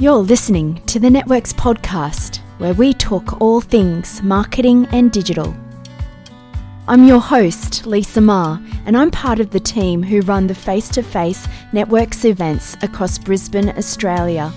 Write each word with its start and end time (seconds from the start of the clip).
You're 0.00 0.14
listening 0.14 0.80
to 0.86 0.98
the 0.98 1.10
Networks 1.10 1.52
podcast, 1.52 2.38
where 2.56 2.72
we 2.72 2.94
talk 2.94 3.38
all 3.38 3.60
things 3.60 4.22
marketing 4.22 4.88
and 4.92 5.12
digital. 5.12 5.54
I'm 6.88 7.04
your 7.04 7.20
host, 7.20 7.84
Lisa 7.84 8.22
Ma, 8.22 8.58
and 8.86 8.96
I'm 8.96 9.10
part 9.10 9.40
of 9.40 9.50
the 9.50 9.60
team 9.60 10.02
who 10.02 10.22
run 10.22 10.46
the 10.46 10.54
face 10.54 10.88
to 10.92 11.02
face 11.02 11.46
Networks 11.74 12.24
events 12.24 12.78
across 12.82 13.18
Brisbane, 13.18 13.68
Australia. 13.76 14.50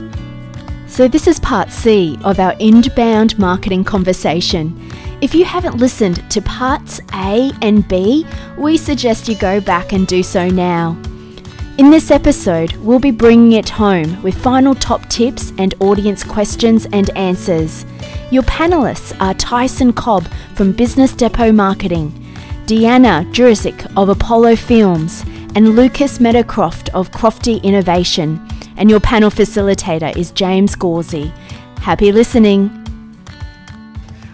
So, 0.86 1.06
this 1.06 1.26
is 1.26 1.38
part 1.40 1.70
C 1.70 2.18
of 2.24 2.40
our 2.40 2.54
inbound 2.58 3.38
marketing 3.38 3.84
conversation. 3.84 4.90
If 5.20 5.34
you 5.34 5.44
haven't 5.44 5.76
listened 5.76 6.30
to 6.30 6.40
parts 6.40 7.02
A 7.12 7.52
and 7.60 7.86
B, 7.86 8.24
we 8.56 8.78
suggest 8.78 9.28
you 9.28 9.36
go 9.36 9.60
back 9.60 9.92
and 9.92 10.06
do 10.06 10.22
so 10.22 10.48
now. 10.48 10.96
In 11.78 11.92
this 11.92 12.10
episode, 12.10 12.72
we'll 12.78 12.98
be 12.98 13.12
bringing 13.12 13.52
it 13.52 13.68
home 13.68 14.20
with 14.20 14.34
final 14.34 14.74
top 14.74 15.08
tips 15.08 15.52
and 15.58 15.76
audience 15.78 16.24
questions 16.24 16.88
and 16.92 17.08
answers. 17.16 17.86
Your 18.32 18.42
panelists 18.42 19.16
are 19.20 19.32
Tyson 19.34 19.92
Cobb 19.92 20.26
from 20.56 20.72
Business 20.72 21.14
Depot 21.14 21.52
Marketing, 21.52 22.10
Deanna 22.66 23.32
Jurisic 23.32 23.88
of 23.96 24.08
Apollo 24.08 24.56
Films, 24.56 25.22
and 25.54 25.76
Lucas 25.76 26.18
Meadowcroft 26.18 26.88
of 26.94 27.12
Crofty 27.12 27.62
Innovation. 27.62 28.44
And 28.76 28.90
your 28.90 28.98
panel 28.98 29.30
facilitator 29.30 30.16
is 30.16 30.32
James 30.32 30.74
Gauzy. 30.74 31.32
Happy 31.80 32.10
listening. 32.10 32.77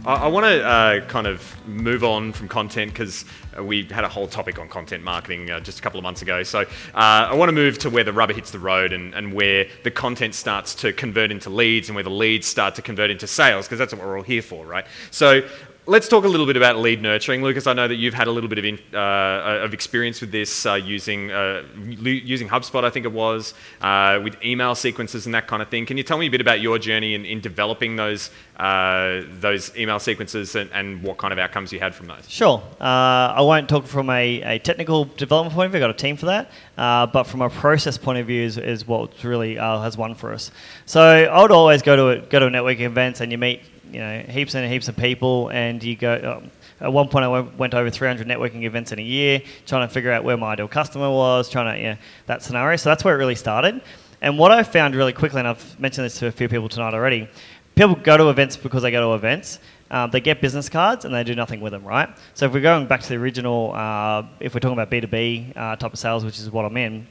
I, 0.07 0.15
I 0.15 0.27
want 0.29 0.45
to 0.45 0.65
uh, 0.65 1.07
kind 1.07 1.27
of 1.27 1.67
move 1.67 2.05
on 2.05 2.33
from 2.33 2.49
content 2.49 2.93
because 2.93 3.25
we 3.61 3.85
had 3.85 4.05
a 4.05 4.09
whole 4.09 4.27
topic 4.27 4.59
on 4.59 4.69
content 4.69 5.03
marketing 5.03 5.51
uh, 5.51 5.61
just 5.61 5.79
a 5.79 5.83
couple 5.83 5.99
of 5.99 6.03
months 6.03 6.23
ago. 6.23 6.43
So 6.43 6.61
uh, 6.61 6.65
I 6.95 7.35
want 7.35 7.49
to 7.49 7.55
move 7.55 7.79
to 7.79 7.91
where 7.91 8.05
the 8.05 8.13
rubber 8.13 8.35
hits 8.35 8.51
the 8.51 8.59
road 8.59 8.93
and, 8.93 9.15
and 9.15 9.33
where 9.33 9.67
the 9.83 9.91
content 9.91 10.35
starts 10.35 10.75
to 10.77 10.93
convert 10.93 11.31
into 11.31 11.51
leads 11.51 11.89
and 11.89 11.95
where 11.95 12.05
the 12.05 12.11
leads 12.11 12.47
start 12.47 12.75
to 12.77 12.83
convert 12.83 13.11
into 13.11 13.27
sales 13.27 13.67
because 13.67 13.79
that's 13.79 13.95
what 13.95 14.03
we're 14.03 14.17
all 14.17 14.25
here 14.25 14.43
for, 14.43 14.67
right? 14.67 14.87
So 15.11 15.43
let's 15.87 16.09
talk 16.09 16.25
a 16.25 16.29
little 16.29 16.47
bit 16.47 16.57
about 16.57 16.79
lead 16.79 17.03
nurturing. 17.03 17.43
Lucas, 17.43 17.67
I 17.67 17.73
know 17.73 17.87
that 17.87 17.97
you've 17.97 18.15
had 18.15 18.27
a 18.27 18.31
little 18.31 18.49
bit 18.49 18.59
of, 18.59 18.65
in, 18.65 18.79
uh, 18.93 19.61
of 19.63 19.75
experience 19.75 20.21
with 20.21 20.33
this 20.33 20.65
uh, 20.67 20.75
using, 20.75 21.31
uh, 21.31 21.63
using 21.77 22.49
HubSpot, 22.49 22.85
I 22.85 22.91
think 22.91 23.05
it 23.05 23.13
was, 23.13 23.55
uh, 23.81 24.21
with 24.23 24.43
email 24.43 24.75
sequences 24.75 25.27
and 25.27 25.35
that 25.35 25.47
kind 25.47 25.63
of 25.63 25.69
thing. 25.69 25.87
Can 25.87 25.97
you 25.97 26.03
tell 26.03 26.19
me 26.19 26.27
a 26.27 26.31
bit 26.31 26.41
about 26.41 26.61
your 26.61 26.79
journey 26.79 27.15
in, 27.15 27.25
in 27.25 27.41
developing 27.41 27.97
those, 27.97 28.31
uh, 28.57 29.23
those 29.41 29.77
email 29.77 29.99
sequences 29.99 30.55
and, 30.55 30.71
and, 30.73 30.95
what 31.05 31.19
kind 31.19 31.33
of 31.33 31.39
outcomes 31.39 31.73
you 31.73 31.81
had 31.81 31.95
from 31.95 32.07
those? 32.07 32.29
Sure. 32.31 32.63
Uh, 32.81 32.85
I 32.85 33.41
won't 33.41 33.69
talk 33.69 33.85
from 33.85 34.09
a, 34.11 34.43
a, 34.43 34.59
technical 34.61 35.05
development 35.05 35.55
point 35.55 35.67
of 35.67 35.73
view, 35.73 35.79
I've 35.79 35.89
got 35.89 35.91
a 35.91 35.95
team 35.95 36.17
for 36.17 36.27
that, 36.27 36.51
but 36.77 37.25
from 37.25 37.43
a 37.43 37.51
process 37.51 37.99
point 37.99 38.19
of 38.19 38.27
view 38.27 38.43
is, 38.43 38.57
is 38.57 38.87
what 38.87 39.23
really 39.25 39.57
has 39.57 39.99
won 39.99 40.15
for 40.15 40.33
us. 40.33 40.51
So 40.87 41.03
I 41.03 41.43
would 41.43 41.51
always 41.51 41.83
go 41.83 41.97
to, 41.97 42.09
a, 42.09 42.27
go 42.27 42.39
to 42.39 42.47
networking 42.47 42.87
events 42.87 43.21
and 43.21 43.31
you 43.33 43.39
meet 43.39 43.61
you 43.93 44.01
know 44.01 44.21
heaps 44.29 44.55
and 44.55 44.71
heaps 44.71 44.89
of 44.89 44.97
people, 44.97 45.49
and 45.51 45.83
you 45.83 45.97
go. 45.97 46.41
Um, 46.43 46.51
at 46.81 46.93
one 46.93 47.09
point, 47.09 47.25
I 47.25 47.41
went, 47.41 47.73
over 47.73 47.89
300 47.89 48.27
networking 48.27 48.65
events 48.65 48.93
in 48.93 48.99
a 48.99 49.03
year, 49.03 49.41
trying 49.65 49.87
to 49.87 49.95
figure 49.95 50.11
out 50.11 50.25
where 50.25 50.37
my 50.37 50.53
ideal 50.53 50.69
customer 50.69 51.09
was, 51.09 51.49
trying 51.49 51.75
to, 51.75 51.83
know, 51.83 51.97
that 52.27 52.43
scenario. 52.43 52.77
So 52.77 52.91
that's 52.91 53.05
where 53.05 53.15
it 53.15 53.19
really 53.19 53.37
started. 53.37 53.81
And 54.21 54.39
what 54.39 54.51
I 54.51 54.63
found 54.65 54.95
really 54.95 55.13
quickly, 55.13 55.39
and 55.39 55.49
I've 55.49 55.81
mentioned 55.81 56.05
this 56.05 56.19
to 56.19 56.27
a 56.27 56.33
few 56.33 56.49
people 56.49 56.69
tonight 56.69 56.93
already, 56.93 57.29
people 57.75 57.95
go 57.95 58.17
to 58.17 58.29
events 58.29 58.57
because 58.57 58.83
they 58.83 58.91
go 58.91 59.09
to 59.09 59.15
events. 59.15 59.61
Um, 59.91 60.11
they 60.11 60.21
get 60.21 60.41
business 60.41 60.69
cards 60.69 61.05
and 61.05 61.15
they 61.15 61.23
do 61.23 61.35
nothing 61.35 61.61
with 61.61 61.73
them, 61.73 61.85
right? 61.85 62.09
So 62.35 62.47
if 62.47 62.53
we're 62.53 62.61
going 62.61 62.87
back 62.87 63.03
to 63.03 63.09
the 63.09 63.17
original, 63.17 63.73
uh, 63.75 64.25
if 64.41 64.55
we're 64.55 64.61
talking 64.61 64.79
about 64.79 64.91
B2B 64.91 65.57
uh, 65.57 65.77
type 65.77 65.93
of 65.93 65.99
sales, 65.99 66.25
which 66.25 66.39
is 66.39 66.51
what 66.51 66.65
I'm 66.65 66.77
in, 66.77 67.07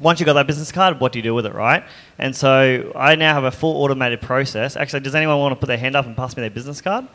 once 0.00 0.18
you 0.18 0.26
got 0.26 0.32
that 0.32 0.46
business 0.46 0.72
card, 0.72 0.98
what 0.98 1.12
do 1.12 1.18
you 1.18 1.22
do 1.22 1.34
with 1.34 1.46
it, 1.46 1.54
right? 1.54 1.84
And 2.18 2.34
so 2.34 2.92
I 2.96 3.14
now 3.16 3.34
have 3.34 3.44
a 3.44 3.50
full 3.50 3.82
automated 3.82 4.20
process. 4.20 4.76
Actually, 4.76 5.00
does 5.00 5.14
anyone 5.14 5.38
want 5.38 5.52
to 5.52 5.56
put 5.56 5.66
their 5.66 5.78
hand 5.78 5.94
up 5.94 6.06
and 6.06 6.16
pass 6.16 6.36
me 6.36 6.40
their 6.40 6.50
business 6.50 6.80
card? 6.80 7.06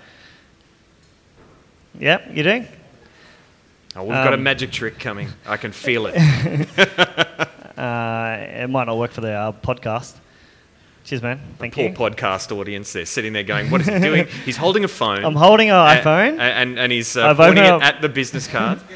Yeah, 2.00 2.30
you 2.32 2.44
do? 2.44 2.66
Oh, 3.96 4.04
we've 4.04 4.12
um, 4.12 4.24
got 4.24 4.34
a 4.34 4.38
um, 4.38 4.44
magic 4.44 4.72
trick 4.72 5.00
coming. 5.00 5.30
I 5.48 5.58
can 5.58 5.72
feel 5.72 6.08
it. 6.08 6.16
uh, 7.78 8.38
it 8.40 8.70
might 8.70 8.86
not 8.86 8.98
work 8.98 9.12
for 9.12 9.22
the 9.22 9.32
uh, 9.32 9.52
podcast. 9.54 10.16
Cheers, 11.06 11.22
man. 11.22 11.40
Thank 11.60 11.76
the 11.76 11.84
you. 11.84 11.94
Poor 11.94 12.10
podcast 12.10 12.52
audience. 12.52 12.92
They're 12.92 13.06
sitting 13.06 13.32
there 13.32 13.44
going, 13.44 13.70
"What 13.70 13.82
is 13.82 13.88
he 13.88 14.00
doing?" 14.00 14.28
he's 14.46 14.58
holding 14.58 14.84
a 14.84 14.88
phone. 14.88 15.24
I'm 15.24 15.36
holding 15.36 15.70
an 15.70 15.76
iPhone, 15.76 16.32
and, 16.32 16.42
and, 16.42 16.80
and 16.80 16.92
he's 16.92 17.16
uh, 17.16 17.34
pointing 17.36 17.64
it 17.64 17.82
at 17.82 18.02
the 18.02 18.10
business 18.10 18.48
card. 18.48 18.80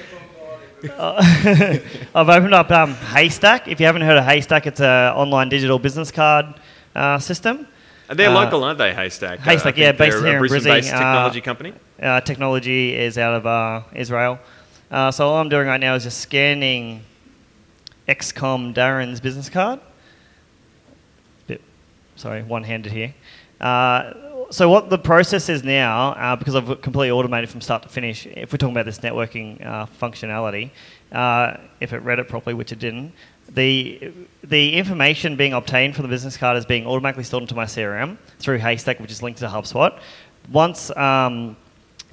I've 0.97 2.29
opened 2.29 2.53
up 2.53 2.72
um, 2.72 2.94
Haystack. 2.94 3.67
If 3.67 3.81
you 3.81 3.85
haven't 3.85 4.03
heard 4.03 4.16
of 4.16 4.23
Haystack, 4.23 4.66
it's 4.66 4.79
an 4.79 5.13
online 5.13 5.50
digital 5.50 5.78
business 5.78 6.09
card 6.09 6.45
uh, 6.95 7.19
system. 7.19 7.67
they're 8.07 8.29
uh, 8.29 8.34
local, 8.34 8.63
aren't 8.63 8.78
they, 8.78 8.94
Haystack? 8.94 9.39
Haystack, 9.39 9.75
yeah, 9.75 9.91
based 9.91 10.19
here 10.19 10.35
in 10.35 10.39
Brisbane. 10.39 10.75
based 10.75 10.89
technology 10.89 11.41
uh, 11.41 11.44
company? 11.44 11.73
Uh, 12.01 12.22
technology 12.22 12.95
is 12.95 13.18
out 13.18 13.34
of 13.34 13.45
uh, 13.45 13.81
Israel. 13.94 14.39
so 14.89 15.28
all 15.28 15.41
I'm 15.41 15.50
doing 15.50 15.68
right 15.68 15.81
now 15.81 15.95
is 15.95 16.03
just 16.03 16.19
scanning 16.19 17.03
XCOM 18.07 18.73
Darren's 18.73 19.19
business 19.19 19.50
card. 19.50 19.81
Bit, 21.47 21.62
sorry, 22.16 22.41
one-handed 22.41 22.94
here 22.94 23.13
so 24.51 24.69
what 24.69 24.89
the 24.89 24.97
process 24.97 25.49
is 25.49 25.63
now, 25.63 26.09
uh, 26.11 26.35
because 26.35 26.55
I've 26.55 26.81
completely 26.81 27.11
automated 27.11 27.49
from 27.49 27.61
start 27.61 27.83
to 27.83 27.89
finish, 27.89 28.25
if 28.25 28.51
we're 28.51 28.57
talking 28.57 28.73
about 28.73 28.85
this 28.85 28.99
networking 28.99 29.63
uh, 29.65 29.85
functionality, 29.85 30.71
uh, 31.11 31.57
if 31.79 31.93
it 31.93 31.99
read 31.99 32.19
it 32.19 32.27
properly, 32.27 32.53
which 32.53 32.71
it 32.71 32.79
didn't, 32.79 33.13
the 33.49 34.11
the 34.43 34.75
information 34.75 35.35
being 35.35 35.53
obtained 35.53 35.95
from 35.95 36.03
the 36.03 36.09
business 36.09 36.38
card 36.38 36.57
is 36.57 36.65
being 36.65 36.85
automatically 36.85 37.23
stored 37.23 37.41
into 37.41 37.55
my 37.55 37.65
CRM 37.65 38.17
through 38.39 38.57
Haystack, 38.57 38.99
which 38.99 39.11
is 39.11 39.23
linked 39.23 39.39
to 39.39 39.47
HubSpot. 39.47 39.99
Once 40.51 40.95
um, 40.97 41.55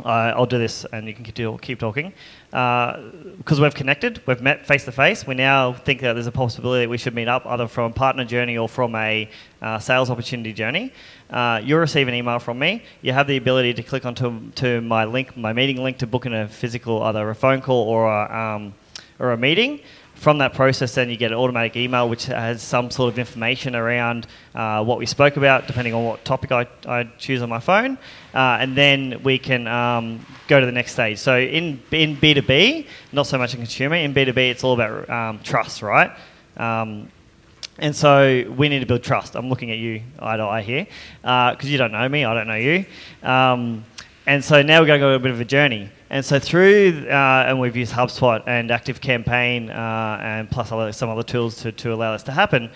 I'll 0.05 0.47
do 0.47 0.59
this, 0.59 0.85
and 0.93 1.07
you 1.07 1.15
can 1.15 1.25
keep, 1.59 1.79
talking. 1.79 2.13
Because 2.51 3.59
uh, 3.59 3.63
we've 3.63 3.75
connected, 3.75 4.21
we've 4.27 4.43
met 4.43 4.67
face 4.67 4.85
to 4.85 4.93
face. 4.93 5.27
We 5.27 5.35
now 5.35 5.73
think 5.73 6.01
that 6.03 6.13
there's 6.13 6.27
a 6.27 6.33
possibility 6.33 6.85
that 6.85 6.91
we 6.91 6.99
should 6.99 7.15
meet 7.15 7.29
up 7.29 7.47
either 7.47 7.67
from 7.67 7.91
a 7.91 7.95
partner 7.95 8.25
journey 8.25 8.59
or 8.59 8.69
from 8.69 8.95
a 8.95 9.29
uh, 9.63 9.79
sales 9.79 10.11
opportunity 10.11 10.53
journey. 10.53 10.93
Uh, 11.31 11.61
you'll 11.65 11.81
receive 11.81 12.09
an 12.09 12.15
email 12.15 12.39
from 12.39 12.59
me. 12.59 12.83
You 13.03 13.13
have 13.13 13.27
the 13.27 13.37
ability 13.37 13.75
to 13.75 13.83
click 13.83 14.05
onto 14.05 14.51
to 14.53 14.81
my 14.81 15.05
link, 15.05 15.37
my 15.37 15.53
meeting 15.53 15.83
link, 15.83 15.99
to 15.99 16.07
book 16.07 16.27
in 16.27 16.35
a 16.35 16.47
physical, 16.47 17.03
either 17.03 17.29
a 17.31 17.35
phone 17.35 17.61
call 17.61 17.89
or 17.89 18.07
a, 18.07 18.39
um, 18.57 18.75
or 19.19 19.33
a 19.33 19.37
meeting 19.37 19.81
from 20.17 20.39
that 20.39 20.55
process, 20.55 20.95
then 20.95 21.11
you 21.11 21.17
get 21.17 21.31
an 21.31 21.39
automatic 21.39 21.77
email 21.77 22.09
which 22.09 22.25
has 22.27 22.63
some 22.63 22.91
sort 22.91 23.13
of 23.13 23.19
information 23.19 23.77
around 23.77 24.27
uh, 24.55 24.83
what 24.83 24.99
we 24.99 25.07
spoke 25.07 25.37
about, 25.37 25.67
depending 25.67 25.93
on 25.95 26.05
what 26.05 26.25
topic 26.25 26.51
I, 26.51 26.67
I 26.87 27.05
choose 27.19 27.43
on 27.43 27.51
my 27.51 27.61
phone. 27.61 27.99
Uh, 28.35 28.59
and 28.61 28.75
then 28.75 29.23
we 29.23 29.39
can 29.39 29.67
um, 29.69 30.25
go 30.49 30.59
to 30.59 30.67
the 30.67 30.73
next 30.73 30.93
stage. 30.93 31.19
So 31.19 31.39
in, 31.39 31.83
in 31.91 32.17
B2B, 32.17 32.87
not 33.13 33.27
so 33.27 33.37
much 33.39 33.55
in 33.55 33.61
consumer, 33.61 33.97
in 33.97 34.15
B2B, 34.15 34.51
it's 34.51 34.65
all 34.65 34.73
about 34.73 35.09
um, 35.11 35.39
trust, 35.41 35.83
right? 35.83 36.11
Um, 36.57 37.11
and 37.79 37.95
so 37.95 38.51
we 38.57 38.71
need 38.71 38.81
to 38.81 38.87
build 38.87 39.03
trust. 39.03 39.37
I'm 39.37 39.51
looking 39.51 39.71
at 39.71 39.77
you 39.77 40.03
eye 40.19 40.39
to 40.39 40.45
eye 40.45 40.63
here 40.63 40.87
because 41.21 41.65
uh, 41.65 41.69
you 41.69 41.77
don't 41.77 41.93
know 41.93 42.09
me, 42.09 42.25
I 42.25 42.33
don't 42.33 42.47
know 42.47 42.55
you. 42.55 42.87
Um, 43.23 43.85
and 44.27 44.43
so 44.43 44.63
now 44.63 44.81
we're 44.81 44.87
going 44.87 44.99
to 44.99 45.07
go 45.07 45.13
a 45.13 45.19
bit 45.19 45.31
of 45.31 45.41
a 45.41 45.45
journey. 45.45 45.91
And 46.11 46.25
so 46.25 46.39
through, 46.39 47.07
uh, 47.09 47.47
and 47.49 47.59
we've 47.59 47.77
used 47.77 47.93
HubSpot 47.93 48.43
and 48.47 48.71
Active 48.71 49.01
Campaign 49.01 49.71
uh, 49.71 50.19
and 50.23 50.51
plus 50.51 50.69
some 50.97 51.09
other 51.09 51.23
tools 51.23 51.57
to, 51.63 51.73
to 51.73 51.93
allow 51.93 52.13
this 52.13 52.23
to 52.25 52.33
happen. 52.33 52.71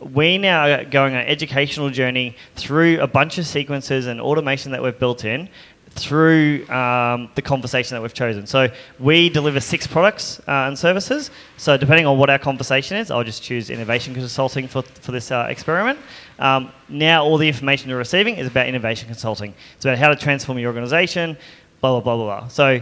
We 0.00 0.36
now 0.36 0.68
are 0.68 0.84
going 0.84 1.14
on 1.14 1.20
an 1.20 1.26
educational 1.26 1.88
journey 1.88 2.36
through 2.56 3.00
a 3.00 3.06
bunch 3.06 3.38
of 3.38 3.46
sequences 3.46 4.06
and 4.06 4.20
automation 4.20 4.72
that 4.72 4.82
we've 4.82 4.98
built 4.98 5.24
in 5.24 5.48
through 5.94 6.68
um, 6.68 7.30
the 7.36 7.42
conversation 7.42 7.94
that 7.94 8.02
we've 8.02 8.14
chosen. 8.14 8.46
So 8.46 8.68
we 8.98 9.28
deliver 9.28 9.60
six 9.60 9.86
products 9.86 10.40
uh, 10.40 10.66
and 10.66 10.78
services. 10.78 11.30
So 11.56 11.76
depending 11.76 12.06
on 12.06 12.18
what 12.18 12.30
our 12.30 12.38
conversation 12.38 12.96
is, 12.96 13.10
I'll 13.10 13.24
just 13.24 13.42
choose 13.42 13.70
innovation 13.70 14.12
consulting 14.12 14.66
for, 14.66 14.82
for 14.82 15.12
this 15.12 15.30
uh, 15.30 15.46
experiment. 15.48 15.98
Um, 16.38 16.72
now 16.88 17.24
all 17.24 17.38
the 17.38 17.46
information 17.46 17.88
you're 17.88 17.98
receiving 17.98 18.36
is 18.36 18.48
about 18.48 18.66
innovation 18.66 19.06
consulting. 19.06 19.54
It's 19.76 19.84
about 19.84 19.98
how 19.98 20.08
to 20.08 20.16
transform 20.16 20.58
your 20.58 20.68
organization, 20.68 21.36
blah, 21.84 22.00
blah, 22.00 22.16
blah, 22.16 22.24
blah, 22.24 22.40
blah. 22.40 22.48
So 22.48 22.80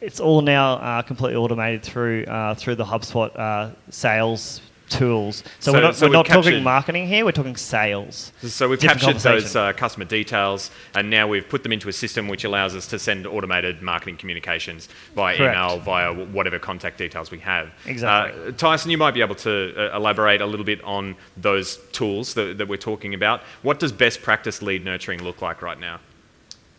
it's 0.00 0.20
all 0.20 0.42
now 0.42 0.74
uh, 0.74 1.02
completely 1.02 1.36
automated 1.36 1.82
through, 1.82 2.24
uh, 2.24 2.54
through 2.54 2.74
the 2.74 2.84
HubSpot 2.84 3.34
uh, 3.38 3.70
sales 3.90 4.60
tools. 4.90 5.42
So, 5.58 5.70
So- 5.70 5.72
we're 5.72 5.80
not, 5.80 5.96
so 5.96 6.06
we're 6.06 6.12
not 6.12 6.26
talking 6.26 6.62
marketing 6.62 7.08
here. 7.08 7.24
We're 7.24 7.32
talking 7.32 7.56
sales. 7.56 8.32
So 8.42 8.68
we've 8.68 8.78
Different 8.78 9.00
captured 9.00 9.20
those 9.20 9.56
uh, 9.56 9.72
customer 9.72 10.04
details, 10.04 10.70
and 10.94 11.08
now 11.08 11.26
we've 11.26 11.48
put 11.48 11.62
them 11.62 11.72
into 11.72 11.88
a 11.88 11.92
system 11.92 12.28
which 12.28 12.44
allows 12.44 12.76
us 12.76 12.86
to 12.88 12.98
send 12.98 13.26
automated 13.26 13.80
marketing 13.82 14.18
communications 14.18 14.90
via 15.14 15.36
Correct. 15.36 15.56
email, 15.56 15.78
via 15.80 16.12
whatever 16.12 16.58
contact 16.58 16.98
details 16.98 17.30
we 17.30 17.38
have. 17.38 17.72
Exactly. 17.86 18.48
Uh, 18.48 18.52
Tyson, 18.52 18.90
you 18.90 18.98
might 18.98 19.14
be 19.14 19.22
able 19.22 19.34
to 19.36 19.74
uh, 19.76 19.96
elaborate 19.96 20.42
a 20.42 20.46
little 20.46 20.66
bit 20.66 20.84
on 20.84 21.16
those 21.38 21.78
tools 21.92 22.34
that, 22.34 22.58
that 22.58 22.68
we're 22.68 22.76
talking 22.76 23.14
about. 23.14 23.40
What 23.62 23.80
does 23.80 23.92
best 23.92 24.22
practice 24.22 24.60
lead 24.62 24.84
nurturing 24.84 25.22
look 25.24 25.40
like 25.40 25.62
right 25.62 25.80
now? 25.80 26.00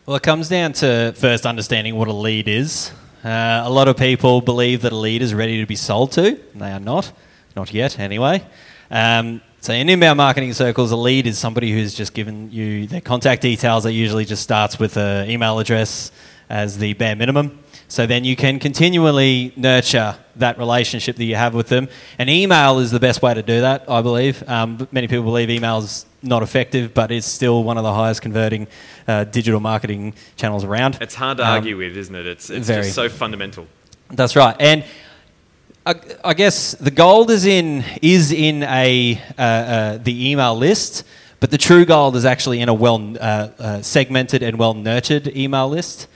Well, 0.08 0.16
it 0.16 0.24
comes 0.24 0.48
down 0.48 0.72
to 0.72 1.12
first 1.18 1.46
understanding 1.46 1.98
what 1.98 2.08
a 2.08 2.14
lead 2.14 2.48
is. 2.48 2.94
Uh, 3.26 3.64
a 3.66 3.70
lot 3.70 3.90
of 3.90 3.98
people 3.98 4.40
believe 4.40 4.84
that 4.84 4.94
a 4.94 4.96
lead 4.96 5.22
is 5.22 5.34
ready 5.34 5.60
to 5.60 5.66
be 5.66 5.76
sold 5.76 6.14
to. 6.14 6.40
They 6.56 6.72
are 6.72 6.80
not, 6.80 7.12
not 7.58 7.74
yet, 7.74 8.00
anyway. 8.00 8.42
Um, 8.90 9.42
so, 9.60 9.74
in 9.74 9.90
inbound 9.90 10.16
marketing 10.16 10.54
circles, 10.54 10.94
a 10.94 10.96
lead 10.96 11.28
is 11.28 11.38
somebody 11.38 11.74
who's 11.74 11.94
just 11.94 12.14
given 12.14 12.50
you 12.54 12.88
their 12.88 13.02
contact 13.02 13.42
details. 13.42 13.84
That 13.84 13.92
usually 13.92 14.24
just 14.24 14.44
starts 14.44 14.80
with 14.80 14.96
an 14.96 15.30
email 15.30 15.60
address 15.60 16.14
as 16.50 16.78
the 16.78 16.94
bare 16.94 17.18
minimum. 17.18 17.60
So 17.90 18.06
then 18.06 18.26
you 18.26 18.36
can 18.36 18.60
continually 18.60 19.54
nurture 19.56 20.18
that 20.36 20.58
relationship 20.58 21.16
that 21.16 21.24
you 21.24 21.36
have 21.36 21.54
with 21.54 21.70
them. 21.70 21.88
And 22.20 22.30
email 22.30 22.80
is 22.80 22.92
the 22.92 23.00
best 23.00 23.22
way 23.22 23.34
to 23.34 23.42
do 23.42 23.62
that, 23.62 23.90
I 23.90 24.02
believe. 24.02 24.44
Um, 24.48 24.88
many 24.92 25.08
people 25.08 25.24
believe 25.24 25.50
email 25.50 25.78
is 25.80 26.06
not 26.22 26.44
effective, 26.44 26.94
but 26.94 27.12
it's 27.12 27.26
still 27.26 27.64
one 27.64 27.78
of 27.78 27.84
the 27.84 27.94
highest 27.94 28.22
converting 28.22 28.68
uh, 29.08 29.24
digital 29.24 29.62
marketing 29.62 30.14
channels 30.36 30.66
around. 30.66 30.98
It's 31.00 31.16
hard 31.16 31.38
to 31.38 31.44
Um, 31.44 31.54
argue 31.54 31.78
with, 31.78 31.96
isn't 31.96 32.16
it? 32.16 32.28
It's, 32.28 32.50
it's 32.50 32.68
very. 32.68 32.84
just 32.84 32.96
so 32.96 33.08
fundamental. 33.08 33.68
That's 34.10 34.36
right, 34.36 34.56
and 34.60 34.84
I, 35.86 35.96
I 36.24 36.34
guess 36.34 36.76
the 36.76 36.92
gold 36.92 37.32
is 37.32 37.46
in 37.46 37.84
is 38.02 38.32
in 38.32 38.64
a 38.64 39.22
uh, 39.38 39.42
uh, 39.42 39.98
the 39.98 40.30
email 40.32 40.56
list, 40.56 41.04
but 41.40 41.52
the 41.52 41.58
true 41.58 41.86
gold 41.86 42.16
is 42.16 42.26
actually 42.26 42.60
in 42.60 42.70
a 42.70 42.74
well 42.74 43.16
uh, 43.18 43.50
uh, 43.60 43.82
segmented 43.82 44.44
and 44.44 44.58
well 44.58 44.74
nurtured 44.74 45.36
email 45.36 45.70
list. 45.70 46.08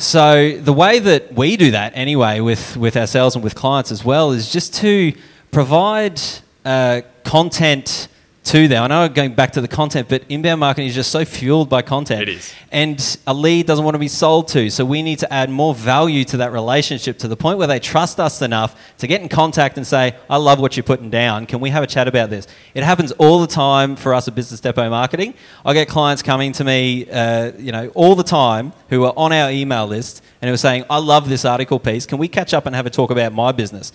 So 0.00 0.56
the 0.56 0.72
way 0.72 0.98
that 0.98 1.34
we 1.34 1.58
do 1.58 1.72
that 1.72 1.92
anyway 1.94 2.40
with 2.40 2.74
with 2.78 2.96
ourselves 2.96 3.34
and 3.34 3.44
with 3.44 3.54
clients 3.54 3.92
as 3.92 4.02
well 4.02 4.32
is 4.32 4.50
just 4.50 4.72
to 4.76 5.12
provide 5.50 6.18
uh, 6.64 7.02
content 7.22 8.08
to 8.50 8.66
them. 8.66 8.82
I 8.82 8.86
know 8.88 9.02
I'm 9.02 9.12
going 9.12 9.34
back 9.34 9.52
to 9.52 9.60
the 9.60 9.68
content, 9.68 10.08
but 10.08 10.24
inbound 10.28 10.58
marketing 10.58 10.88
is 10.88 10.94
just 10.96 11.12
so 11.12 11.24
fueled 11.24 11.68
by 11.68 11.82
content. 11.82 12.22
It 12.22 12.30
is. 12.30 12.52
And 12.72 13.18
a 13.24 13.32
lead 13.32 13.68
doesn't 13.68 13.84
want 13.84 13.94
to 13.94 14.00
be 14.00 14.08
sold 14.08 14.48
to. 14.48 14.70
So 14.70 14.84
we 14.84 15.02
need 15.02 15.20
to 15.20 15.32
add 15.32 15.50
more 15.50 15.72
value 15.72 16.24
to 16.24 16.38
that 16.38 16.50
relationship 16.50 17.18
to 17.18 17.28
the 17.28 17.36
point 17.36 17.58
where 17.58 17.68
they 17.68 17.78
trust 17.78 18.18
us 18.18 18.42
enough 18.42 18.74
to 18.98 19.06
get 19.06 19.20
in 19.20 19.28
contact 19.28 19.76
and 19.76 19.86
say, 19.86 20.16
I 20.28 20.38
love 20.38 20.58
what 20.58 20.76
you're 20.76 20.82
putting 20.82 21.10
down. 21.10 21.46
Can 21.46 21.60
we 21.60 21.70
have 21.70 21.84
a 21.84 21.86
chat 21.86 22.08
about 22.08 22.30
this? 22.30 22.48
It 22.74 22.82
happens 22.82 23.12
all 23.12 23.40
the 23.40 23.46
time 23.46 23.94
for 23.94 24.12
us 24.14 24.26
at 24.26 24.34
Business 24.34 24.58
Depot 24.58 24.90
Marketing. 24.90 25.34
I 25.64 25.72
get 25.72 25.86
clients 25.86 26.20
coming 26.20 26.50
to 26.54 26.64
me, 26.64 27.08
uh, 27.08 27.52
you 27.56 27.70
know, 27.70 27.88
all 27.94 28.16
the 28.16 28.24
time 28.24 28.72
who 28.88 29.04
are 29.04 29.14
on 29.16 29.32
our 29.32 29.52
email 29.52 29.86
list 29.86 30.24
and 30.42 30.48
who 30.48 30.54
are 30.54 30.58
saying, 30.58 30.86
I 30.90 30.98
love 30.98 31.28
this 31.28 31.44
article 31.44 31.78
piece. 31.78 32.04
Can 32.04 32.18
we 32.18 32.26
catch 32.26 32.52
up 32.52 32.66
and 32.66 32.74
have 32.74 32.86
a 32.86 32.90
talk 32.90 33.12
about 33.12 33.32
my 33.32 33.52
business? 33.52 33.92